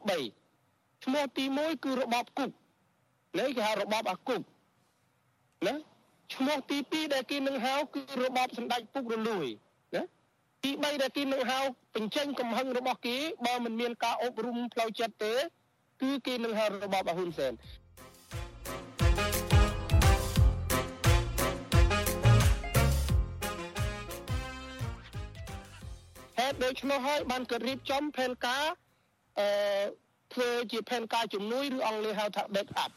[0.52, 2.50] 3ឈ្មោះទី1គឺរបបគុក
[3.40, 4.42] នេះគេហៅរបបអាគុក
[5.68, 5.74] ណា
[6.34, 9.48] ឈ្មោះទី2ដែលគេនឹងហៅគឺរបបសម្ដេចពុករលួយ
[9.96, 10.02] ណា
[10.64, 11.60] ទី3ដែលគេនឹងហៅ
[11.96, 15.34] បញ្ចេញកំហឹងរបស់គេបើមិនមានការអប់រំផ្លូវចិត្តទេ
[16.02, 17.54] គឺគេនឹងហៅរបបហ៊ុនសែន
[26.64, 28.66] ដូច្នោះហើយបានគាត់រៀបចំផែនការ
[29.40, 29.48] អឺ
[30.34, 32.92] ធ្វើជាផែនការជំនួយឬអង់គ្លេសហៅថា back up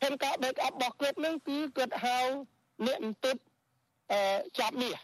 [0.00, 2.18] ផែនការ back up របស់គាត់នឹងគឺគាត់ហៅ
[2.86, 3.36] អ្នកអន្តិត
[4.12, 4.20] អឺ
[4.58, 4.98] ចាប់មាស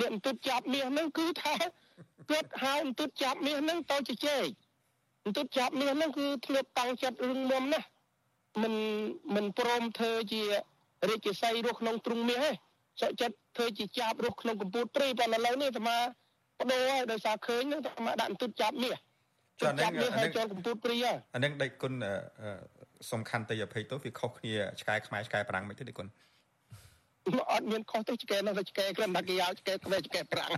[0.00, 1.54] អ្នកអន្តិតចាប់មាសហ្នឹងគឺថា
[2.30, 4.46] គាត់ហៅអន្តិតចាប់មាសហ្នឹងទៅជជែក
[5.24, 7.86] អន្តិតចាប់មាសហ្នឹងគឺធ្លាប់តាំងចិត្តរឹងមាំណាស់
[8.62, 8.74] មិន
[9.34, 10.42] មិនព្រមធ្វើជា
[11.08, 12.50] រាជសីរស់ក្នុងទ្រុងមាសទេ
[13.00, 15.96] សុខចិត្តធ្វើជាចាប់រស់ក្នុងកម្ពុជាព្រៃប៉ុន្តែឥឡូវនេះអាត្មា
[16.62, 18.96] បដូរហើយដោយសារឃើញហ្នឹងអាត្មាដាក់អន្តិតចាប់មាស
[19.62, 21.92] ចាប់មាសហើយចូលកម្ពុជាព្រៃហើយអានឹងដេចគុណ
[23.12, 26.08] សំខាន់ទៅអភ័យទៅវាខុសគ្នាឆ្កែខ្មែរឆ្កែប្រាំងមិនទេដេចគុណ
[27.52, 30.50] អត់មានខុសទេឆ្កែនោះឆ្កែគ្រាន់តែគេយកឆ្កែក្វែឆ្កែប្រាំង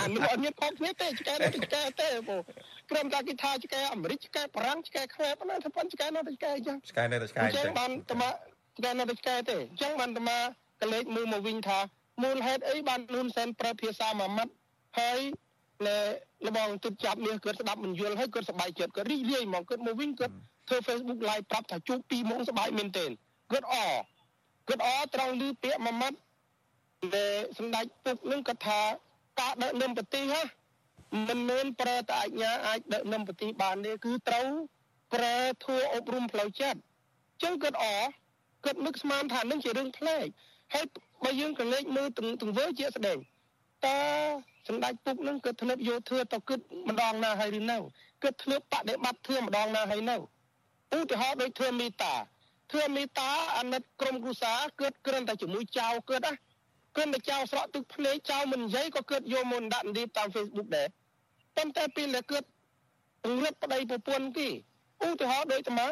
[0.00, 2.40] អានោះអត់មានខុសគ្នាទេឆ្កែនោះឆ្កែទេបង
[2.90, 8.28] គ្រាន់តែគេថាឆ្កែអាមេរិកឆ្កែប្រាំងឆ្កែខ្វែប៉ុណ្ណាថាប៉ុនឆ្កែនោះឆ្កែអញ្ចឹងឆ្កែនៅតែឆ្កែអញ្ចឹងបានតមា
[8.78, 10.38] ឆ្កែនៅតែឆ្កែទេអញ្ចឹងបានតមា
[10.82, 11.78] កលេចមើលមកវិញថា
[12.22, 14.52] មូលហេតុអីបានលូនសែនប្រើភាសាមួយម៉ាត់
[14.98, 15.20] ហើយ
[15.86, 15.96] នៅ
[16.46, 20.34] លបងទិតចាប់មាសគាត់ស្ដាប់មិនយល់ហើយគាត់សប្បាយចិត្តគាត់រីករាយហ្មងគាត់មកវិញគាត់
[20.68, 23.10] ធ្វើ Facebook live ប្រាប់ថាជួប2ម៉ោងសប្បាយមែនទែន
[23.52, 23.74] គាត់អ
[24.68, 26.18] គាត់អត្រង់ឮពាក្យមួយម៉ាត់
[27.14, 28.80] ដែលសម្ដេចពុកនឹងគាត់ថា
[29.40, 30.42] ការដឹកនាំប្រទេសហ៎
[31.28, 34.48] មិនមែនប្រើតែអាជ្ញាអាចដឹកនាំប្រទេសបានទេគឺត្រូវ
[35.14, 37.84] ប្រើធัวអប់រំផ្លូវចិត្តអញ្ចឹងគាត់អ
[38.64, 40.26] គាត់នឹកស្មានថានឹងជារឿងផ្លែក
[40.74, 40.84] ហើយ
[41.24, 42.08] បើយើងកលេចមើល
[42.42, 43.18] ទង្វើជាស្ដែង
[43.86, 43.98] តើ
[44.68, 46.58] សម្ដេចពុកនឹងគាត់ធ្លាប់យកធឿទៅគិត
[46.88, 47.78] ម្ដងណាហើយឬនៅ
[48.22, 50.16] គាត់ធ្លាប់បដិបត្តិធឿម្ដងណាហើយនៅ
[50.96, 52.14] ឧទាហរណ៍ដូចធឿមេតា
[52.72, 56.32] ធឿមេតាអាណិតក្រមគ្រួសារគាត់គ្រាន់តែជាមួយចៅគាត់ណា
[56.96, 60.88] គាត់តែចៅស្រក់ទឹកភ្នែកចៅមិននិយាយក៏គាត់យកមកដាក់នីបតាម Facebook ដែរ
[61.56, 62.48] ប៉ុន្តែពេលដែលគាត់
[63.22, 64.48] ពង្រឹងប្តីប្រពន្ធគេ
[65.06, 65.88] ឧទាហរណ៍ដូចអា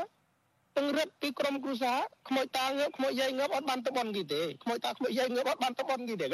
[0.76, 1.98] ពង្រឹងពីក្រមគ្រួសារ
[2.28, 6.26] ខ្មោចតាងើបខ្មោចយាយងើបអត់បានតបនគេទេខ្មោចតាខ្មោចយាយងើបអត់បានតបនគេទេ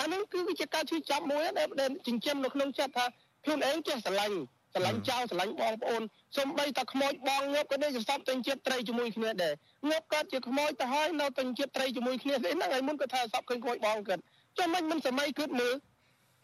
[0.00, 1.42] អានឹងគឺជាការជួយចាប់មួយ
[1.80, 3.04] ដែលចិញ្ចឹមនៅក្នុងចិត្តថា
[3.44, 4.38] ខ្លួនឯងចេះស្រឡាញ់
[4.74, 6.02] ស្រឡាញ់ចៅស្រឡាញ់បងប្អូន
[6.38, 9.54] សំបីតែខ្មោចបងងើបក៏នេះសន្សំទិញជាតិត្រីជាមួយគ្នាដែរ
[9.88, 14.18] ងើបកើតជាខ្មោចទៅហើយនៅទិញជាតិត្រីជាមួយគ្នាទេហ្នឹងហើយមុនក៏ថាសពឃើញខ្មោចបងកើត
[14.58, 15.74] ចាំមិនមិនសម័យគិតមើល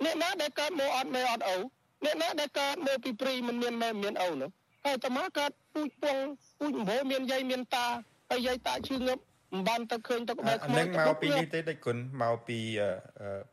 [0.05, 1.57] អ្នកណាដែលកើតមកអត់មេអត់អូ
[2.05, 4.51] អ្នកណាដែលកើតមកពីព្រីមិនមានមេមានអូនោះ
[4.85, 6.17] ហើយតើមកកើតពូជពង
[6.59, 7.87] ពូជម្បោមានយាយមានតា
[8.31, 9.19] ហើយយាយតាឈឺងើប
[9.53, 12.59] មិនបានទៅឃើញទៅក្បែរខ្មោចនឹងមកពីនេះទេដឹកគុណមកពី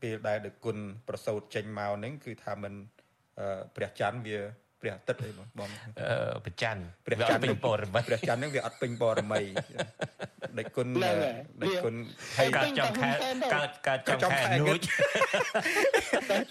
[0.02, 0.78] ពេលដែលដឹកគុណ
[1.08, 2.74] ប្រសូតចេញមកហ្នឹងគឺថាមិន
[3.76, 4.38] ព្រះច័ន្ទវា
[4.82, 5.70] ព្រះអាទិត្យអីបងបង
[6.00, 9.42] អឺប្រច័នព្រះច័ន្ទពេញពរមីព្រះច័ន្ទហ្នឹងវាអត់ពេញពរមី
[10.60, 10.88] ដេចគុណ
[11.62, 11.94] ដេចគុណ
[12.38, 13.10] ហើយកើតចំខែ
[13.56, 14.80] កើតកើតចំខែនួច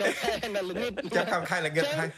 [0.00, 2.10] ចំខែនៅល្ងិតចំខែល្ងិតហើយ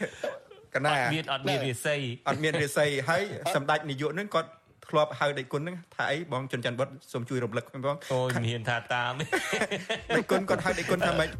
[0.74, 1.96] កណាអត់មានអត់មានរាសី
[2.28, 3.22] អត់មានរាសីហើយ
[3.54, 4.50] សម្ដេចនាយកហ្នឹងគាត់
[4.88, 9.12] ធ្លាប់ហៅដេចគុណហ្នឹងថាអីបងជុនច័ន្ទបុតសូមជួយរំលឹកផងអូយមានថាតាម
[10.16, 11.30] ដេចគុណគាត់ហៅដេចគុណថាម៉េច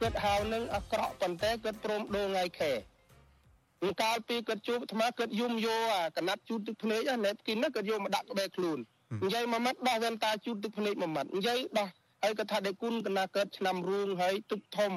[0.00, 2.72] គាត់ហៅនឹងអាក្រក់ប៉ុន្តែគាត់ព្រមដូរថ្ងៃខែ
[4.02, 8.78] កាលពីគាត់ជួបអាត្មាគាត់យំយោអាកណាត់ជូតទឹកភ្នែកណែបគិនណាគាត់យកមកដាក់ក្បែរខ្លួន
[9.20, 11.88] និយាយមួយម៉ាត់ដោះវ៉ែនតាជូតទឹកភ្នែកមួយម៉ាត់និយាយដោះ
[12.22, 14.92] ហើយគាត់ថាដេគុណកណាកើតឆ្នាំរួងហើយទឹកធំ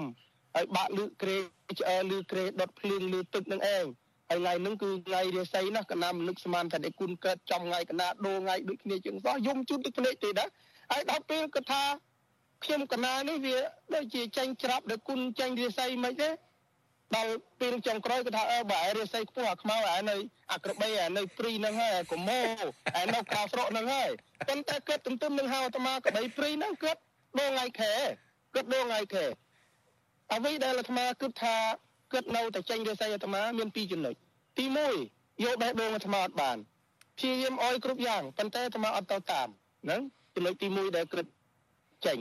[0.55, 1.37] ហើយបាក់លឺក្រេ
[1.79, 3.85] ឆ្អើលឺក្រេដុតភ្លៀងលឺទឹកនឹងឯង
[4.29, 10.45] ហើយថ្ងៃហ្នឹងគឺថ្ងៃរាសីណាកណាមនឹកស្មានថាដេគុណកើតចំថ្ងៃកណាដូរថ្ងៃដូចគ្នាជាងសោះយំជូតទឹកភ្នែកទេណា
[10.91, 11.83] ហើយដល់ពេលគាត់ថា
[12.63, 13.57] ខ្ញុំកណានេះវា
[13.93, 16.29] ដូចជាចាញ់ច្រាប់ដល់គុណចាញ់រាសីមិនទេ
[17.13, 20.15] ដល់ពេលចុងក្រោយគាត់ថាអើបើឯរាសីខ្ពស់អាខ្មៅឯនៅ
[20.51, 22.39] អាក្របីឯនៅព្រីហ្នឹងហើយកុំម៉ូ
[22.99, 24.11] ឯនៅក្រៅស្រកហ្នឹងហើយ
[24.47, 27.01] ប៉ុន្តែគាត់ទន្ទឹមនឹងហៅអាត្មាក្បីព្រីហ្នឹងគាត់
[27.39, 27.93] ដងថ្ងៃខែ
[28.53, 29.25] គាត់ដងថ្ងៃខែ
[30.33, 31.57] អ្វីដែលអាត្មាគិតថា
[32.13, 34.15] គាត់នៅតែចាញ់រាសីអាត្មាមានពីរចំណុច
[34.57, 34.65] ទី
[35.05, 36.57] 1យកបេះដូងអាត្មាអត់បាន
[37.17, 39.47] ព្យាយាមអោយគ្រប់យ៉ាងប៉ុន្តែអាត្មាអត់ទៅតាម
[39.83, 40.01] ហ្នឹង
[40.35, 41.25] ចំណុចទី1ដែលគិត
[42.05, 42.17] ចេញ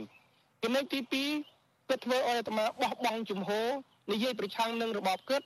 [0.63, 0.99] ចំណុចទី
[1.43, 3.67] 2គាត់ធ្វើឲ្យអាត្មាបោះបង់ជំហរ
[4.11, 5.41] និយាយប្រឆាំងនឹងរបបគិត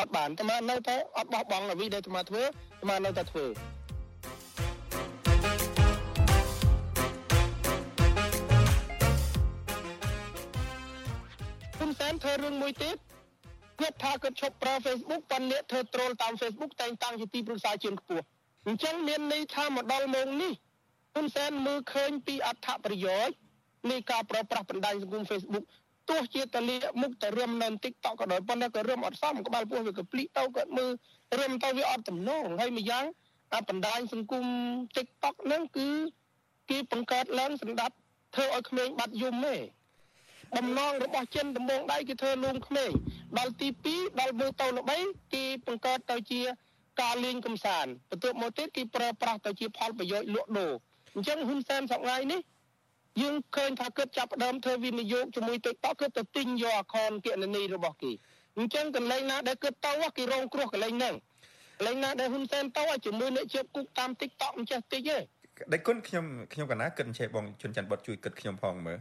[0.00, 3.46] អត់បានអាត្មានៅតែអត់បោះបង់អ្វីដែលអាត្មាធ្វើអាត្មានៅតែធ្វើ
[11.80, 12.96] គុំសែនធ្វើរឿងមួយទៀត
[13.80, 18.24] គាត់ថាគាត់ឈប់ប្រើ Facebook ប៉ុន្តែធ្វើត្រូលតាម Facebook តែងតាំងជាទីប្រឹក្សាជាងខ្ពស់
[18.66, 20.52] អញ្ចឹងមានន័យថាមកដល់ម៉ោងនេះ
[21.14, 23.34] ហ៊ុនសែនមើលឃើញពីអត្ថប្រយោជន៍
[23.90, 25.64] នៃការប្រើប្រាស់បណ្ដាញសង្គម Facebook
[26.08, 30.90] ទោះជាតលាមុខទៅរឹមនៅ TikTok ក៏ដោយប៉ុន្តែក៏រឹមអត់សមក្បាលពោះវាក៏ភ្លីទៅក៏មើល
[31.40, 33.04] រឹមទៅវាអត់ទំនងហើយម្យ៉ាង
[33.54, 34.44] អាបណ្ដាញសង្គម
[34.96, 35.88] TikTok ហ្នឹងគឺ
[36.70, 37.94] គេបង្កើតឡើងសម្រាប់
[38.34, 39.56] ធ្វើឲ្យក្មេងបាត់យំទេ
[40.56, 42.90] បំណងរបស់ចិនដំបងដៃគេធ្វើលួងក្មេង
[43.38, 44.98] ដល់ទី2ដល់មើលទៅល្បី
[45.34, 46.40] គេបង្កើតទៅជា
[47.00, 50.72] ការលេងកំសាន្តបន្ទាប់មកទៀតគេប្រើប្រាស់ទៅជាផលប្រយោជន៍លក់ដូរ
[51.14, 52.40] អញ្ចឹងហ៊ុនសែនសប្តាហ៍នេះ
[53.20, 58.12] យើងឃើញថាគាត់ចាប់ផ្ដើមធ្វើវិនិយោគជាមួយ TikTok គាត់ទៅទិញយកអខនគណនីរបស់គេ
[58.58, 61.14] អញ្ចឹងកន្លែងណាដែលគាត់ទៅគេរងគ្រោះកន្លែងហ្នឹង
[61.78, 65.16] កន្លែងណាដែលហ៊ុនសែនទៅជាមួយអ្នកជាប់គុកតាម TikTok មិនចេះតិចទេ
[65.72, 68.98] ដេចគុណខ្ញុំខ្ញុំកណាគិតអញ្ចេះបងជុនច័ន្ទបតជួយគិតខ្ញុំផងមើល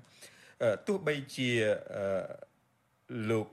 [0.87, 1.49] ទោះបីជា
[3.29, 3.47] លោក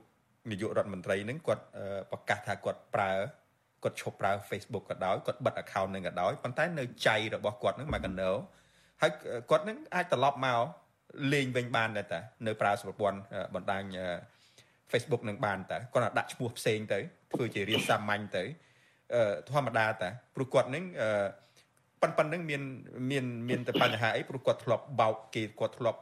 [0.51, 1.63] នាយករដ្ឋមន្ត្រីនឹងគាត់
[2.11, 3.11] ប្រកាសថាគាត់ប្រើ
[3.83, 8.31] គាត់ឈប់ប្រើ Facebook ក៏ដោយគាត់បិទ account នឹងក៏ដោយប៉ុន្តែនៅចៃរបស់គាត់នឹងមកកណោ
[9.01, 9.11] ហើយ
[9.49, 10.59] គាត់នឹងអាចត្រឡប់មក
[11.33, 13.19] លេងវិញបានដែរតានៅប្រើប្រព័ន្ធ
[13.55, 13.83] បណ្ដាញ
[14.91, 16.99] Facebook នឹងបានតាគាត់ដាក់ឈ្មោះផ្សេងទៅ
[17.33, 18.43] ធ្វើជារៀនសាមញ្ញទៅ
[19.49, 20.83] ធម្មតាតាព្រោះគាត់នឹង
[22.01, 22.61] ប៉ុណ្ណឹងនឹងមាន
[23.11, 25.99] មានមានតែបញ្ហាអីព្រោះគាត់ធ្លាប់បោកគេគាត់ធ្លាប់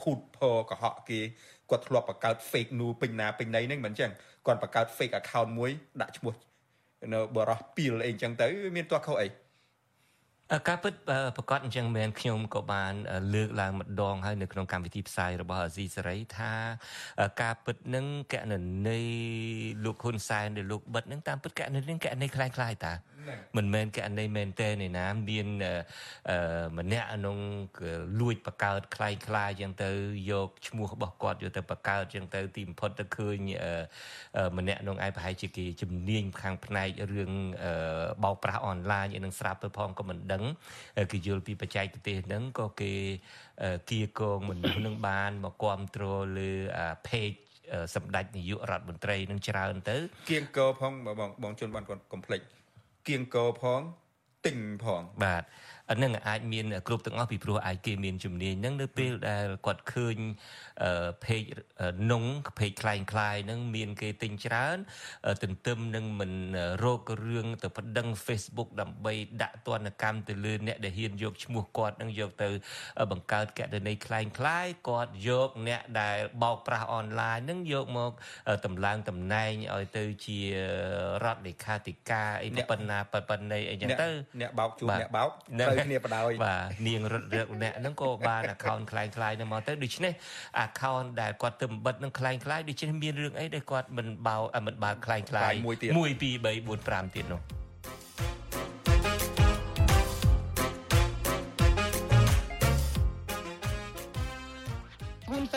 [0.00, 0.38] ភូតភ
[0.70, 1.20] កុហកគេ
[1.70, 4.10] គាត់ធ្លាប់បង្កើត fake news ពេញណាពេញណីហ្នឹងមិនអញ្ចឹង
[4.46, 5.70] គាត់បង្កើត fake account មួយ
[6.00, 6.34] ដាក់ឈ្មោះ
[7.14, 9.26] នៅបរោះពីលអីអញ្ចឹងទៅ មានទោះខុសអី
[10.67, 10.93] ការពិត
[11.37, 12.93] ប្រកាសអញ្ចឹងមែនខ្ញុំក៏បាន
[13.33, 16.53] លើកឡើងម្ដងហើយនៅក្នុងកម្មវិធីផ្សាយរបស់អាស៊ីសេរីថា
[17.41, 18.53] ការពិតនឹងកណ
[18.87, 19.07] ន័យ
[19.85, 22.93] លោកហ៊ុនសែនដែលលោកបិទនឹងតាមពិតកណន័យនឹងកណន័យคล้ายៗតា
[23.56, 25.46] មិនមែនករណីមែនទេនេះណាមាន
[26.78, 27.38] ម្នាក់ក្នុង
[28.20, 29.90] លួចបកើតខ្លាយខ្លាអញ្ចឹងទៅ
[30.30, 33.36] យកឈ្មោះរបស់គាត់យកទៅបកើតអញ្ចឹងទៅទីបំផុតទៅឃើញ
[34.58, 37.32] ម្នាក់ក្នុងឯប្រហែលជាគេជំនាញខាងផ្នែករឿង
[38.24, 40.44] បោកប្រាស់អនឡាញឯនឹងស្រាប់ទៅផងក៏មិនដឹង
[41.12, 42.92] គេយល់ពីបច្ចេកទេសហ្នឹងក៏គេ
[43.90, 46.50] គៀកងមនុស្សនឹងបានមកគ្រប់គ្រងលើ
[47.08, 47.38] page
[47.94, 49.96] សម្ដេចនាយករដ្ឋមន្ត្រីនឹងច្រើនទៅ
[50.30, 52.40] គៀងកោផងបងបងជនបានគាត់កុំភ្លេច
[53.06, 53.80] គៀងកោផង
[54.46, 55.44] ទិញផងបាទ
[55.98, 60.16] ហ្នឹងអាចមានគ្រប់ទាំងអស់ពីព្រោះអាចគេមានជំនាញហ្នឹងនៅពេលដែលគាត់ឃើញ
[61.23, 61.49] page
[62.11, 62.23] នង
[62.57, 64.77] page คล้ายคล้ายហ្នឹងមានគេទិញច្រើន
[65.43, 66.31] ទន្ទឹមនឹងមិន
[66.83, 72.49] រករឿងទៅប្តឹង Facebook ដើម្បីដាក់ទណ្ឌកម្មទៅលើអ្នកដែលហ៊ានយកឈ្មោះគាត់នឹងយកទៅ
[73.11, 78.11] បង្កើតកណន័យคล้ายคล้ายគាត់យកអ្នកដែលបោកប្រាស់អនឡាញនឹងយកមក
[78.65, 80.39] តម្លើងតំណែងឲ្យទៅជា
[81.23, 84.09] រដ្ឋលេខាធិការអីប៉ុណ្ណាប៉ុណ្ណីអីចឹងទៅ
[84.41, 85.29] អ្នកបោកជួបអ្នកបោក
[85.59, 90.13] ទៅគ្នាបដ ாய் បាទនាងរត់រឹកអ្នកហ្នឹងក៏បាន account คล้ายคล้ายហ្នឹងមកទៅដូច្នេះ
[90.69, 95.81] account ដែលគាត់ទៅបិទនឹងคล้ายคล้ายដូច្នេះមានរឿងអីដែលគាត់មិនបោមិនបើคล้ายคล้าย1 2 3 4
[96.11, 97.41] 5ទៀតនោះ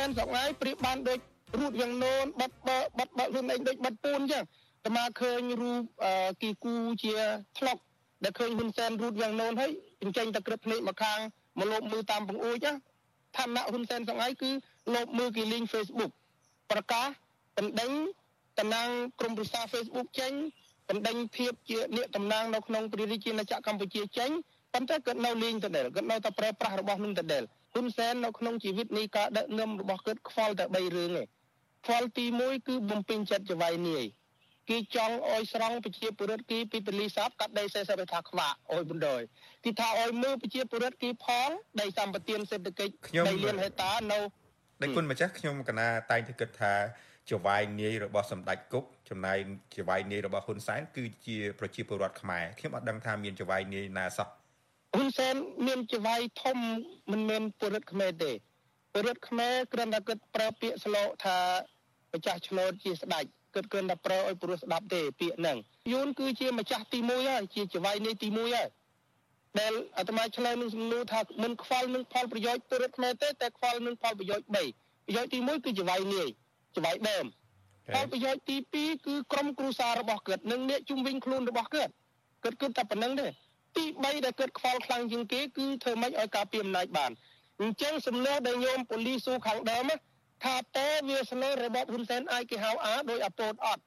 [0.08, 1.18] នសង្ហាយប្រៀបបានដូច
[1.60, 4.44] រូតយ៉ាងណូនបាត់បើបាត់បើខ្លួនឯងដូចបាត់ពូនអញ្ចឹង
[4.84, 5.82] តែមកឃើញរូប
[6.42, 7.14] គីគូជា
[7.58, 7.78] ថ្លុក
[8.24, 9.70] ដែលឃើញហ៊ុនសែនរូតយ៉ាងណូនហើយ
[10.02, 11.18] អញ្ចឹងតែក្រឹបភ្នែកមកខាង
[11.58, 12.72] មកលបមើលតាមបង្អួចណា
[13.36, 14.50] ឋានៈហ៊ុនសែនសង្ហាយគឺ
[14.95, 16.11] លបមើលគេលេង Facebook
[16.71, 17.07] ប្រកាស
[17.57, 17.91] បណ្ដេញ
[18.59, 20.33] តំណាងក្រមប្រឹក្សា Facebook ចេញ
[20.89, 24.29] បណ្ដេញភាពជាអ្នកតំណាងនៅក្នុងព្រះរាជាណាចក្រកម្ពុជាចេញ
[24.73, 31.27] ប៉ុន្តែគាត់នៅលេងដដែលគាត់នៅតែប្រើប្រាស់របស់នឹងដដែលហ៊ុនសែននៅក្នុងជីវិតនេះការដឹកនាំរបស់គាត់ខ្វល់តែ3រឿងឯង
[31.85, 34.05] ខ្វល់ទី1គឺបំពេញចិត្តចវាយនាយ
[34.69, 39.21] គេចង់អោយស្រង់ប្រជាពលរដ្ឋគេពីពលីសាបកាត់ដីសេសរថាខ្វាក់អោយបណ្ដោយ
[39.63, 42.93] ទីថាអោយមើលប្រជាពលរដ្ឋគេផលដីសម្បត្តិសេដ្ឋកិច្ច
[43.27, 44.19] ដីលៀនហេតានៅ
[44.81, 46.73] ដែលគុណម្ចាស់ខ្ញុំកណាតែងតែគិតថា
[47.31, 49.37] ចវាយនាយរបស់សម្ដេចគុកចំណែក
[49.77, 54.27] ចវាយនាយរបស់ហ៊ុនសែនគឺជាប្រជាពលរដ្ឋខ្មែរខ្ញុំអត់ដឹងថាមានចវាយនាយណាសោះ
[54.95, 55.35] ហ៊ុនសែន
[55.67, 56.57] មានចវាយធំ
[57.11, 58.31] មិនមែនពលរដ្ឋខ្មែរទេ
[58.93, 61.37] ពលរដ្ឋខ្មែរគ្រាន់តែគិតប្រើពាក្យស្លោកថា
[62.13, 65.57] ម្ចាស់ឆ្នោតជាស្ដេចគិតគ្រាន់តែប្រើឲ្យពលរដ្ឋស្ដាប់ទេពាក្យហ្នឹង
[65.91, 68.69] យួនគឺជាម្ចាស់ទី1ហើយជាចវាយនាយទី1ហើយ
[69.59, 76.27] ដែលអាត្មាឆ្លើយនឹងសំណួរថាមិនខ្វល់នឹងផលប្រយោជន៍ពលរដ្ឋខ្មែរទេតែខ្វល់នឹងផលប្រយោជន៍3ប្រយោជន៍ទី1គឺចវាយនាយ
[76.75, 77.25] ចវាយដើម
[77.93, 81.91] ផលប្រយោជន៍ទី2គឺក្រុមគ្រួសាររបស់គាត់និងអ្នកជុំវិញខ្លួនរបស់គាត់
[82.43, 83.27] គាត់គិតតែប៉ុណ្្នឹងទេ
[83.77, 87.11] ទី3ដែលគាត់ខ្វល់ខ្លាំងជាងគេគឺធ្វើម៉េចឲ្យការពីអំណាចបាន
[87.61, 89.91] អញ្ចឹងសំណួរដែលញោមប៉ូលីសស៊ូខាងដើម
[90.43, 93.83] ថាតើវាស្នើរបបហ៊ុនសែនអាចគេហៅអាដោយអពតអត់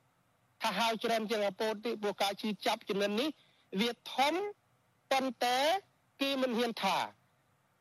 [0.63, 3.29] ថាហៅច្រើនជាងអពតទេព្រោះការជឿចាប់ចំណិននេះ
[3.81, 4.35] វាធំ
[5.13, 5.59] ប៉ុន្តែ
[6.23, 6.99] គេមិនហ៊ានថា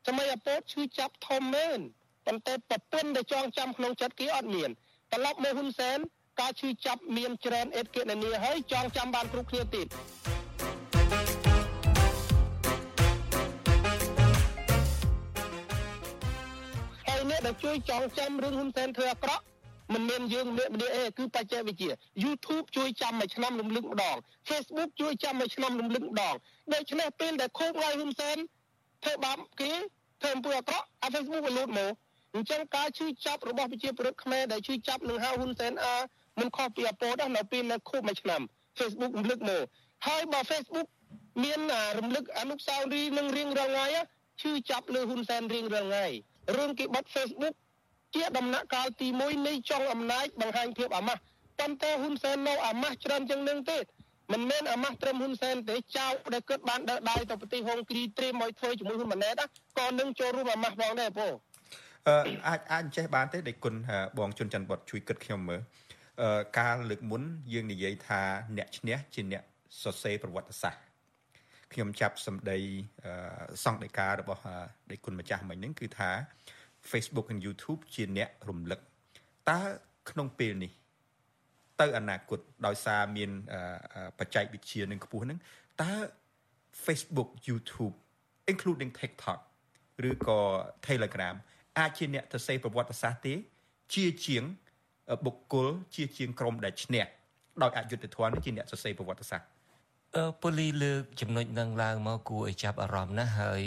[0.06, 1.78] សម័យអពតឈឺចាប់ធំមែន
[2.26, 4.70] ប៉ុន្តែប្រពន្ធដែលចងចាំក្នុងចិត្តគេអត់មាន
[5.12, 5.98] ត្រឡប់មកហ៊ុនសែន
[6.40, 9.86] ការឈឺចាប់មានច្រើនអេតគណនីហើយចងចាំបានគ្រប់គ្នាទៀត
[17.06, 19.44] ហើយអ្នកដែលជួយចងចាំរឿងហ៊ុនសែនធ្វើអាក្រក់
[19.94, 21.90] មិនមែនយើងម្នាក់ម្នាក់ទេគឺបច្ចេកវិទ្យា
[22.24, 24.16] YouTube ជួយចាំមួយឆ្នាំរំលឹកម្ដង
[24.48, 26.34] Facebook ជួយចាំមួយឆ្នាំរំលឹកម្ដង
[26.74, 28.36] ដូច្នេះពេលដែលខូបឡាយហ៊ុនសែន
[29.02, 29.72] ធ្វើបាបគេ
[30.20, 31.92] ធ្វើអំពើអាក្រក់អា Facebook វាលូតមក
[32.34, 35.96] អញ្ចឹងការឈឺចាប់របស់ប្រជាពលរដ្ឋខ្មែរដែលឈឺចាប់នឹងហៅហ៊ុនសែនអា
[36.40, 38.42] មិនខុសពីអពតដែរនៅពេលនៅខូបមួយឆ្នាំ
[38.78, 39.62] Facebook រំលឹកមក
[40.06, 40.88] ហើយបើ Facebook
[41.44, 41.60] មាន
[41.98, 43.86] រំលឹកអនុស្សាវរីយ៍នឹងរៀងរាល់ថ្ងៃ
[44.42, 46.06] ឈឺចាប់លើហ៊ុនសែនរៀងរាល់ថ្ងៃ
[46.56, 47.54] រឿងគេបិទ Facebook
[48.16, 51.20] ជាដំណាក់កាលទី1នៃចុងអំណាចបង្ហាញភាពអាម៉ាស់
[51.60, 53.78] ប៉ុន្តែហ៊ុនសែននៅអាម៉ាស់ច្រើនជាងនឹងទេ
[54.32, 59.34] មិនមែនអាម៉ាស់ត្រឹមហ៊ុនសែនទេចៅដែលគាត់បានដើរដៃទៅប្រទេសហុងគ្រីត្រៀមឲ្យធ្វើជាមួយហ៊ុនម៉ាណែត
[59.78, 61.34] ក៏នឹងចូលរួមអាម៉ាស់ផងដែរបង
[62.08, 62.16] អឺ
[62.48, 63.74] អាចអាចចេះបានទេដែលគុណ
[64.18, 65.60] បងជុនច័ន្ទបុតជួយគិតខ្ញុំមើល
[66.22, 68.20] អឺការលើកមុនយើងនិយាយថា
[68.56, 69.42] អ្នកឈ្នះជាអ្នក
[69.82, 70.86] សរសេរប្រវត្តិសាស្ត្រ
[71.72, 72.58] ខ្ញុំចាប់សម្ដី
[73.64, 74.42] សង្កេតការរបស់
[74.90, 76.10] ដេគុណម្ចាស់មិញហ្នឹងគឺថា
[76.92, 78.80] Facebook និង YouTube ជាអ្នករំលឹក
[79.50, 79.60] តើ
[80.10, 80.72] ក្នុងពេលនេះ
[81.80, 83.30] ទៅអនាគតដោយសារមាន
[84.18, 85.38] បច្ចេកវិទ្យានឹងខ្ពស់ហ្នឹង
[85.82, 85.92] តើ
[86.84, 87.94] Facebook YouTube
[88.52, 89.40] including TikTok
[90.08, 90.38] ឬក៏
[90.88, 91.36] Telegram
[91.78, 93.34] អាចជាអ្នកទៅសេប្រវត្តិសាស្ត្រទេ
[93.94, 94.44] ជាជាង
[95.26, 97.06] បុគ្គលជាជាងក្រុមដែលឈ្នះ
[97.62, 99.48] ដោយអយុត្តិធម៌នេះជាអ្នកសរសេរប្រវត្តិសាស្ត្រ
[100.16, 103.62] អឺប៉ូលីលើកចំណុចនឹងឡើងមកគួរឲ្យចាប់អារម្មណ៍ណាស់ហើយ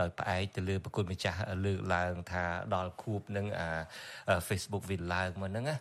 [0.00, 3.68] ដោយផ្អែកទៅលើប្រគុណម្ចាស់លើកឡើងថាដល់ខួបនឹងអា
[4.48, 5.76] Facebook វាឡើងមកហ្នឹងណា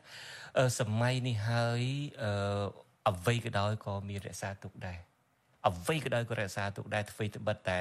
[0.80, 1.84] សម័យនេះហើយ
[3.10, 5.00] អ្វីក៏ដោយក៏មានរក្សាទុកដែរ
[5.70, 7.80] អ្វីក៏ដោយក៏រក្សាទុកដែរធ្វើត្បិតតែ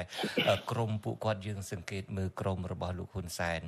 [0.71, 3.61] ក្រមពួកគាត់យើងសង្កេតមើលក្រមរបស់លោកហ៊ុនសែន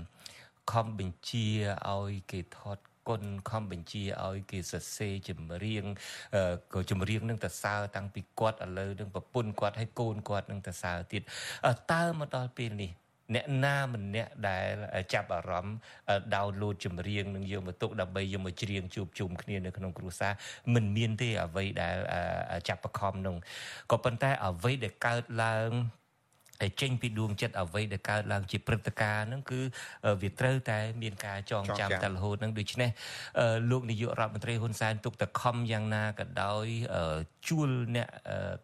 [0.71, 1.47] ខំបញ្ជា
[1.93, 2.77] ឲ្យគេថត
[3.09, 5.83] គុណខំបញ្ជាឲ្យគេសរសេរចម្រៀង
[6.73, 11.21] ក៏ចម្រៀងនឹងទៅសើតាំងពីគាត់ឥឡូវនឹងប្រពន្ធគាត់ឲ្យកូនគាត់នឹងទៅសើទៀត
[11.91, 12.91] តើមកដល់ពេលនេះ
[13.35, 14.73] អ្នកណាម្នាក់ដែល
[15.13, 15.75] ចាប់អារម្មណ៍
[16.33, 20.33] download ចម្រៀងនឹងយកមកទុកដើម្បីយកមកច្រៀងជួបជុំគ្នានៅក្នុងគ្រួសារ
[20.73, 21.95] មិនមានទេអ្វីដែល
[22.67, 23.35] ចាប់បខំនោះ
[23.91, 25.71] ក៏ប៉ុន្តែអ្វីដែលកើតឡើង
[26.81, 29.61] ចេញពីដួងចិត្តអ្វីដែលកើតឡើងជាព្រឹត្តិការណ៍ហ្នឹងគឺ
[30.21, 32.89] វាត្រូវតែមានការចងចាំតែរហូតហ្នឹងដូច្នេះ
[33.71, 36.65] លោកនាយករដ្ឋមន្ត្រីហ៊ុនសែនទុកតែខំយ៉ាងណាក៏ដោយ
[37.47, 38.09] ជួលអ្នក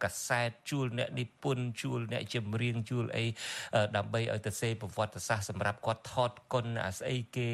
[0.03, 3.26] កាសែតជួលអ្នកនិពន្ធជួលអ្នកចម្រៀងជួលអី
[3.95, 7.49] ដើម្បីឲ្យទៅសេប្រវត្តិសាស្ត្រសម្រាប់គាត់ថតគុណអាស្អីគេ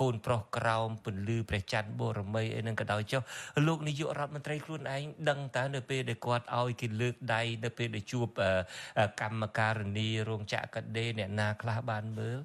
[0.00, 3.22] កូនប្រុសក្រោមពន្លឺព្រះច័ន្ទបូរមីអីហ្នឹងក៏ដោយចុះ
[3.66, 8.28] លោកនាយករដ្ឋមន្ត្រីខ្លួនឯងដឹងតើនៅពេលដែលគាត់ឲ្យគេលើកដៃនៅពេលដែលជួប
[9.20, 12.38] កម្មការនីរោងចក្រកាដេអ្នកណាខ្លះបានមើល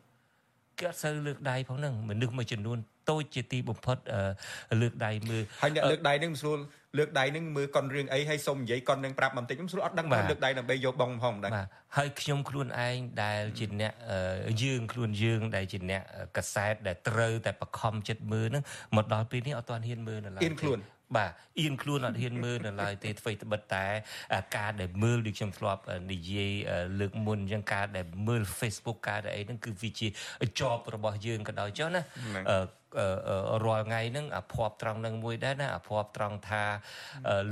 [0.80, 2.78] គេអត់សូវលើកដៃផងហ្នឹងមនុស្សមួយចំនួន
[3.10, 3.98] តូចជាទីបំផុត
[4.82, 6.60] លើកដៃមើលហើយអ្នកលើកដៃហ្នឹងមិនស្រួល
[6.98, 11.68] លើកដៃនឹងមើលកុនរឿងអីហើយសុំនិយាយកុននឹងប្រាប់បន្តិចខ្ញុំស្រួលអត់ដឹងថាលើកដៃដើម្បីយកបងផងដែរបាទ
[11.98, 13.94] ហើយខ្ញុំខ្លួនឯងដែលជាអ្នក
[14.64, 16.02] យើងខ្លួនយើងដែលជាអ្នក
[16.38, 18.64] កសែតដែលត្រូវតែបខំចិត្តមើលហ្នឹង
[18.98, 20.80] មកដល់ពេលនេះអត់ទាន់ហ៊ានមើលនៅឡើយអៀនខ្លួន
[21.16, 23.86] បាទអៀនខ្លួនអត់ហ៊ានមើលនៅឡើយទេអ្វីត្បិតតែ
[24.58, 26.54] ការដែលមើលដូចខ្ញុំធ្លាប់និយាយ
[27.00, 30.08] លើកមុនអញ្ចឹងការដែលមើល Facebook ការដែលអីហ្នឹងគឺវាជា
[30.60, 32.04] ជាប់របស់យើងក៏ដោយចុះណា
[33.66, 36.64] រាល់ថ្ងៃហ្នឹងអាភ័ព្វត្រង់នឹងមួយដែរណាអាភ័ព្វត្រង់ថា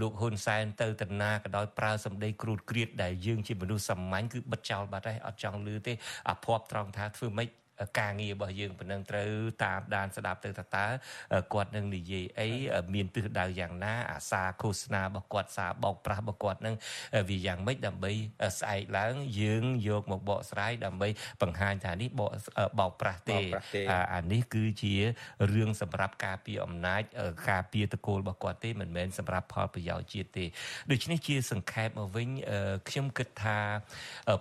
[0.01, 5.93] លោកហ៊ុនសែនទៅតាណាក៏ដោយប្រើសម្ដីគ្រូតគ្រៀតដែលយើងជាមនុស្សសាមញ្ញគឺបិទចោលបាត់ហើយអត់ចង់លឺទេ
[6.29, 7.49] អាភ័ព្វត្រង់ថាធ្វើម៉េច
[7.99, 9.29] ការងាររបស់យើងប៉ុណ្ណឹងត្រូវ
[9.63, 10.85] តាមដានស្ដាប់ទៅថាតើ
[11.53, 12.49] គាត់នឹងនិយាយអី
[12.93, 16.75] មានទិសដៅយ៉ាងណា អាសាឃោសនារបស់គាត់សារបោកប្រាស់របស់គាត់នឹង
[17.29, 18.11] វាយ៉ាងម៉េចដើម្បី
[18.59, 21.09] ស្អែកឡើងយើងយកមកបកស្រាយដើម្បី
[21.41, 22.31] បង្ហាញថានេះបក
[22.79, 23.37] បោកប្រាស់ទេ
[24.13, 24.93] អានេះគឺជា
[25.53, 27.01] រឿងសម្រាប់ការពារអំណាច
[27.49, 30.45] ការពារតកូលរបស់គាត់ទេមិនមែនសម្រាប់ផលប្រយោជន៍ជាតិទេ
[30.91, 32.29] ដូច្នេះជាសង្ខេបមកវិញ
[32.89, 33.59] ខ្ញុំគិតថា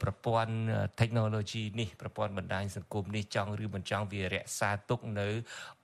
[0.03, 0.53] ប្រព័ន្ធ
[1.01, 5.29] technology នេះប្រព័ន្ធបណ្ដាញសង្គមនេះចង់ឬមិនចង់វារក្សាទុកនៅ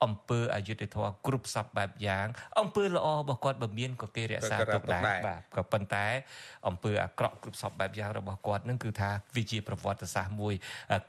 [0.03, 2.27] អង្គើអយុធធម៌គ្រប់សពបែបយ៉ាង
[2.59, 6.05] អង្គើល្អរបស់គាត់បើមានក៏គេរក្សាទុកដែរបាទក៏ប៉ុន្តែ
[6.67, 10.53] អង្គើអាក្រក់គ្រប់សពបែបយ៉ាងរបស់គាត់នឹងគឺថាវាជាប្រវត្តិសាស្ត្រមួយ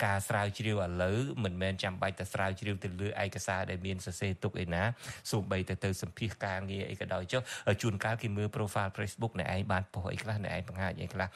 [0.04, 4.82] ការស្រាវជ្រាវឥឡូវមិនមែនចាំបាច់តែស្រាវជ្រាវទៅលើឯកសារដែលមានសរសេរទុកឯណា
[5.30, 7.42] សូម្បីតែទៅសម្ភាសការងារអីក៏ដោយចុះ
[7.82, 11.28] ជួនកាលគេមើល profile Facebook អ្នកឯងបានប៉ុសអីខ្លះអ្នកឯងបង្ហាញអីខ្លះ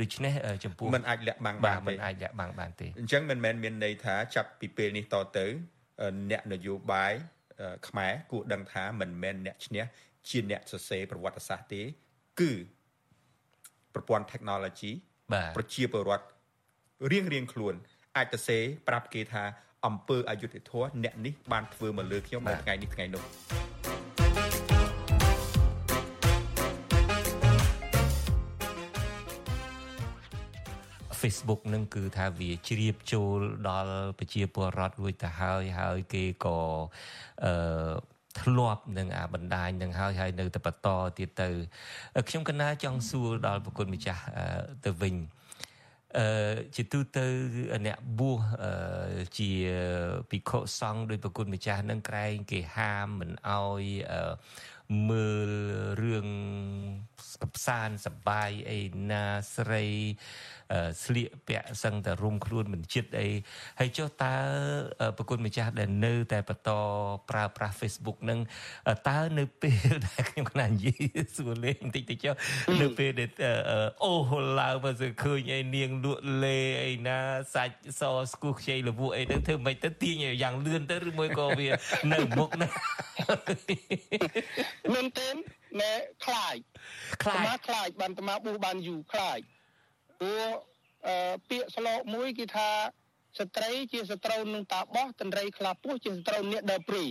[0.00, 0.32] ដូច្នេះ
[0.64, 5.46] ចំពោះមិនអាចលាក់បាំងបានមិនអាចលាក់បាំងបានទេអញ្ចឹងមិនមែនមានន័យថាចាប់ពីពេលនេះតទៅ
[6.30, 7.12] អ្នកនយោបាយ
[7.88, 9.84] ខ្មែរគួរដឹងថាមិនមែនអ្នកឈ្នះ
[10.28, 11.82] ជាអ្នកសរសេរប្រវត្តិសាស្ត្រទេ
[12.40, 12.52] គឺ
[13.94, 14.92] ប្រព័ន្ធ technology
[15.56, 16.26] ប្រជាពលរដ្ឋ
[17.12, 17.74] រៀងរៀងខ្លួន
[18.16, 19.44] អាចទៅសេប្រាប់គេថា
[19.86, 23.22] អង្គើអយុធធម៌អ្នកនេះបានធ្វើមកលើខ្ញុំនៅថ្ងៃនេះថ្ងៃនោះ
[31.26, 36.58] Facebook នឹងគឺថាវាជ្រាបចូលដល់ប្រជាពលរដ្ឋរួចទៅហើយហើយគេក៏
[37.44, 37.52] អឺ
[38.40, 41.48] ធ្លាប់នឹងអាបណ្ដាញនឹងហើយហើយនៅតែបន្តទៀតទៅ
[42.28, 44.22] ខ្ញុំកណាចង់សួរដល់ប្រគុណម្ចាស់
[44.84, 45.16] ទៅវិញ
[46.18, 47.26] អឺជាទូទៅ
[47.86, 48.40] អ្នកបួស
[49.38, 49.50] ជា
[50.30, 53.82] ភិក្ខុសង្ឃដោយប្រគុណម្ចាស់នឹងក្រែងគេហាមមិនអោយ
[55.08, 55.50] មើល
[56.02, 56.28] រឿង
[57.42, 59.24] កំសាន្តសបាយអីណា
[59.54, 59.86] ស្រី
[61.04, 63.28] ស្លៀកពាក់សឹងតែរុំខ្លួនមិនចិត្តអី
[63.80, 64.34] ហើយចុះតើ
[65.16, 66.70] ប្រគុណម្ចាស់ដែលនៅតែបន្ត
[67.30, 68.38] ប្រើប្រាស់ Facebook នឹង
[69.08, 71.00] តើនៅពេលដែលខ្ញុំគណៈនិយាយ
[71.36, 72.34] សួរលេងបន្តិចទៅចុះ
[72.82, 73.30] នៅពេលដែល
[74.04, 77.18] អូហូឡើងមកសើឃើញអីនាងលក់លេអីណា
[77.54, 78.02] សាច់ស
[78.32, 81.68] ស្គូខ្ចីលវក់អីទៅធ្វើមិនទៅទាញយ៉ាងលឿនទៅឬមួយក៏វា
[82.12, 82.68] នៅមុខណា
[84.94, 85.28] មែនទេ
[85.80, 85.92] ណែ
[86.24, 86.56] ខ្លាច
[87.22, 89.40] ខ្លាចខ្លាចបានអាត្មាប៊ូបានយូរខ្លាច
[90.20, 90.48] ព្រោះ
[91.48, 92.70] ពាក្យស្លោកមួយគេថា
[93.38, 97.04] ស្ត្រីជាសត្រូវនឹងតាបោះតន្ត្រីខ្លាពោះជាសត្រូវអ្នកដើរព្រី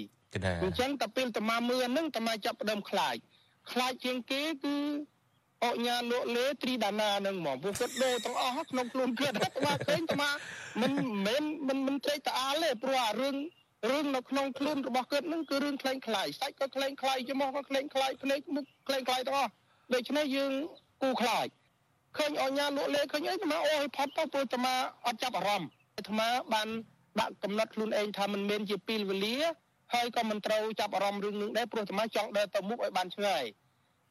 [0.64, 3.16] អញ្ចឹងតែពេលតាមាមើលហ្នឹងតាមាចាប់ផ្ដើមខ្លាច
[3.72, 4.78] ខ្លាចជាងគេគឺ
[5.64, 10.30] អញ្ញាលក់លេត្រីដាណានឹងហ្មងពួកគាត់ដូរទាំងអស់ក្នុងខ្លួនគាត់តាមាឃើញតាមា
[10.82, 10.92] មិន
[11.26, 13.36] មិនមិនមិនត្រេកតាអាលទេព្រោះអារឿង
[13.92, 19.52] រឿងនៅក្នុងខ្លួនរបស់គាត់ហ្នឹងគឺរឿងខ្លែងខ្លាយសាច់ក៏ខ្លែងខ្លាយច្រមុះក៏ខ្លែងខ្លាយភ្នែកមុខខ្លែងខ្លាយទាំងអស់
[19.94, 20.52] ដូច្នេះយើង
[21.04, 21.48] គូខ្លាច
[22.18, 24.74] ឃើញអញ្ញាលក់លេឃើញអីអាត្មាអូយផុតទៅព្រោះអាត្មា
[25.06, 26.68] អត់ចាប់អារម្មណ៍អាត្មាបាន
[27.20, 29.36] ដាក់កំណត់ខ្លួនឯងថាមិនមែនជាពេលវេលា
[29.94, 33.46] ហើយក៏មិនត្រូវចាប់អារម្មណ៍រឿងនឹងដែរព្រោះអាត្មាចង់ដើរទៅមុខឲ្យបានឆ្ងាយ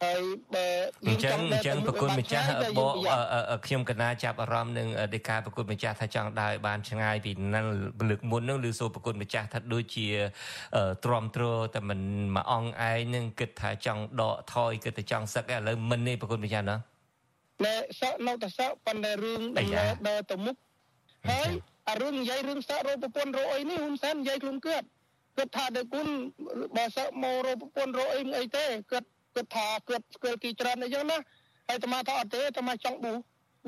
[0.05, 0.23] ហើយ
[0.55, 0.67] បើ
[1.07, 2.47] អញ្ចឹងអញ្ចឹងប្រគុណម្ចាស់
[2.79, 2.95] បក
[3.67, 7.67] ខ្ញុំកណាចាប់អារម្មណ៍នឹងដេកាប្រគុណម្ចាស់ថាចង់ដើរបានឆ្ងាយពីនឹង
[8.11, 10.07] លើកមុននឹងឬសូប្រគុណម្ចាស់ថាដូចជា
[11.05, 11.45] ទ្រាំទ្រ
[11.75, 12.01] តែមិន
[12.37, 16.77] មួយអង្គឯងនឹងគិតថាចង់ដកថយគិតតែចង់សឹកឥឡូវមិនទេប្រគុណម្ចាស់ណា
[17.63, 20.57] ណែសក់នៅតែសក់ប៉ុន្តែរឿងដំណើរដើរទៅមុខ
[21.31, 21.51] ហើយ
[21.89, 24.87] អារឿងនិយាយរឿងសក់រោប្រពន្ធរោអីនេះហ៊ុនសែននិយាយខ្លួនគាត់
[25.37, 26.07] គាត់ថាដល់គុណ
[26.77, 31.19] បើសក់មករោប្រពន្ធរោអីអីទេគាត់គាត់ថាគាត់ស្គាល់គីច្រើនអីចឹងណា
[31.69, 33.15] ហើយអាត្មាថាអត់ទេអាត្មាចង់ប៊ូ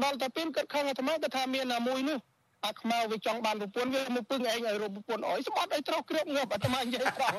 [0.03, 2.19] ដល់តែពេលគាត់ខឹងអាត្មាគាត់ថាមានណាមួយនោះ
[2.65, 7.39] អាខ្មៅវាចង់បានប្រពន្ធវាមកពឹងឯងឲ្យរកប្រពន្ធអើយស្បត់ឲ្យត្រោះគ្រាប់ងាប់អាត្មានិយាយត្រង់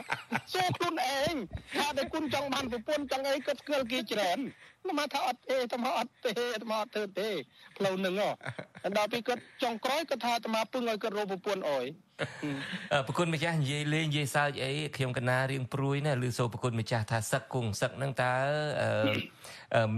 [0.53, 1.33] សួរខ្លួនឯង
[1.77, 4.39] ថាតែគុណចង់បានប្រពន្ធចង់អីគាត់ស្គាល់គេច្រើន
[4.99, 7.29] មកថាអត់ទេអាត្មាអត់ទេអាត្មាអត់ធ្វើទេ
[7.77, 8.15] ផ្លូវនឹង
[8.97, 11.85] ដល់ពេលគាត់ចង់ក្រោយគាត់ថាអាត្មាពឹងឲ្យគាត់រកប្រពន្ធអើយ
[13.07, 18.33] ប្រគុណម្ចាស់និយាយលេងនិយាយសើចអីខ្ញុំកណារៀងព្រួយណាឬសូប្រគុណម្ចាស់ថាសឹកគង់សឹកហ្នឹងតើ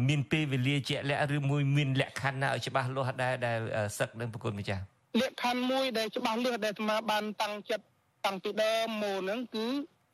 [0.08, 3.60] មានពេលវេលាជាក់លាក់ឬមួយមានលក្ខខណ្ឌណាឲ្យច្បាស់លាស់ដែរដែល
[4.00, 4.84] សឹកនឹងប្រគុណម្ចាស់
[5.20, 7.84] លក្ខខណ្ឌមួយដែលច្បាស់លាស់ដែលអាត្មាបានតាំងចិត្ត
[8.26, 9.66] តាំងពីដើមមកហ្នឹងគឺ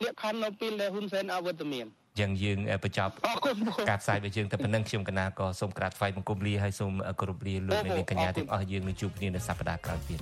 [0.03, 1.85] លក្ខខណ្ឌនៅពេលដែលហ៊ុនសែនអវត្តមាន
[2.19, 3.13] យ៉ាងយើងបញ្ចប់
[3.89, 10.19] ការផ្សាយរបស់យើងតែប៉ុណ្្នឹងខ្ញុំកណាក៏សូមក្រាបថ្វាយបង្គំលាហើយសូមគោរពលាលោកអ្នកនាងកញ្ញាទាំងអស់យើងនឹងជួបគ្នានៅសប្តាហ៍ក្រោយទៀត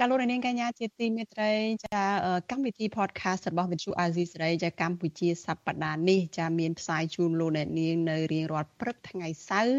[0.00, 1.52] ចាលោកនាងកញ្ញាជាទីមេត្រី
[1.84, 2.02] ចា
[2.50, 9.76] កម្មវិធី podcast របស់ Vithu Azizi សេរីចាកម្ពុជាសប្តាហ៍នេះចាមានផ្សាយជូនលោកអ្នកនាងនៅរៀងរាល់ព្រឹកថ្ងៃសៅរ៍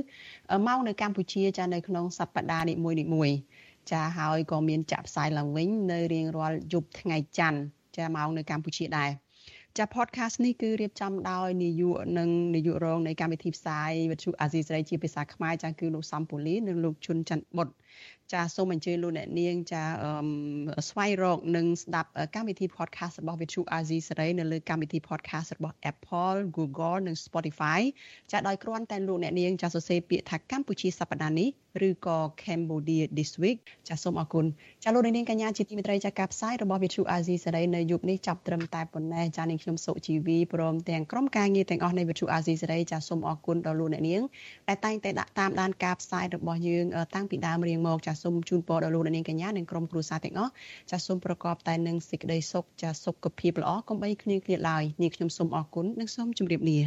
[0.68, 3.38] មកនៅកម្ពុជាចានៅក្នុងសប្តាហ៍នីមួយៗ
[3.91, 7.59] ចាហើយក៏មានចាក់ផ្សាយឡើងវិញនៅរៀងរាល់យប់ថ្ងៃច័ន្ទ
[7.97, 9.11] ចាម៉ោងនៅកម្ពុជាដែរ
[9.78, 17.74] ចា podcast នេះគឺរៀបចំដោយនាយកនិងនាយករងនៃកម្មវិធីផ្សាយវិទ្យុអាស៊ីសេរីជាភាសាខ្មែរចាគឺលោកសំពូលីនិងលោកជុនច័ន្ទបុត្រ
[18.34, 19.84] ចាសូមអញ្ជើញលោកអ្នកនាងចា
[20.89, 27.80] ស្វែងរកនិងស្ដាប់កម្មវិធី podcast របស់ Vithu Azizi សេរីនៅលើកម្មវិធី podcast របស់ Apple Google និង Spotify
[28.32, 31.49] ចាដោយគ្រាន់តែលោកអ្នកនាងចាសរសេរពាក្យថាកម្ពុជាសប្តាហ៍នេះ
[31.88, 34.45] ឬក៏ Cambodia this week ចាសូមអរគុណ
[34.84, 44.21] ចាលោកនាងកញ្ញាជាទីមេត្រីចាការផ្សាយរបស់ Vithu Azizi សេរីនៅយប់នេះចាប់ត្រឹមតែប៉ុណ្ណេះចានាងខ្ញុំសុជីវីព្រមទាំងក្រុមការងារទាំងអស់នៃ Vithu Azizi សេរីចាសូមអរគុណដល់លោកអ្នកនាង
[44.67, 50.51] ដែលតែងតែដាក់តាមដានការផ្សាយរបស់យើងតាំងពីដើមរៀងមកចាសូមជូនពរដល់លោកនាងកញ្ញានិងក្រុមគ្រួសារទាំងអស់
[50.91, 56.80] ចាសូមប្រកបតែនឹងសេចក្តីសុខចាសុខភាពល្អកុំបីគ្លៀងគ្លាតឡើយនាងខ្ញុំសូមអរគុណនិងសូមជម្រាបលា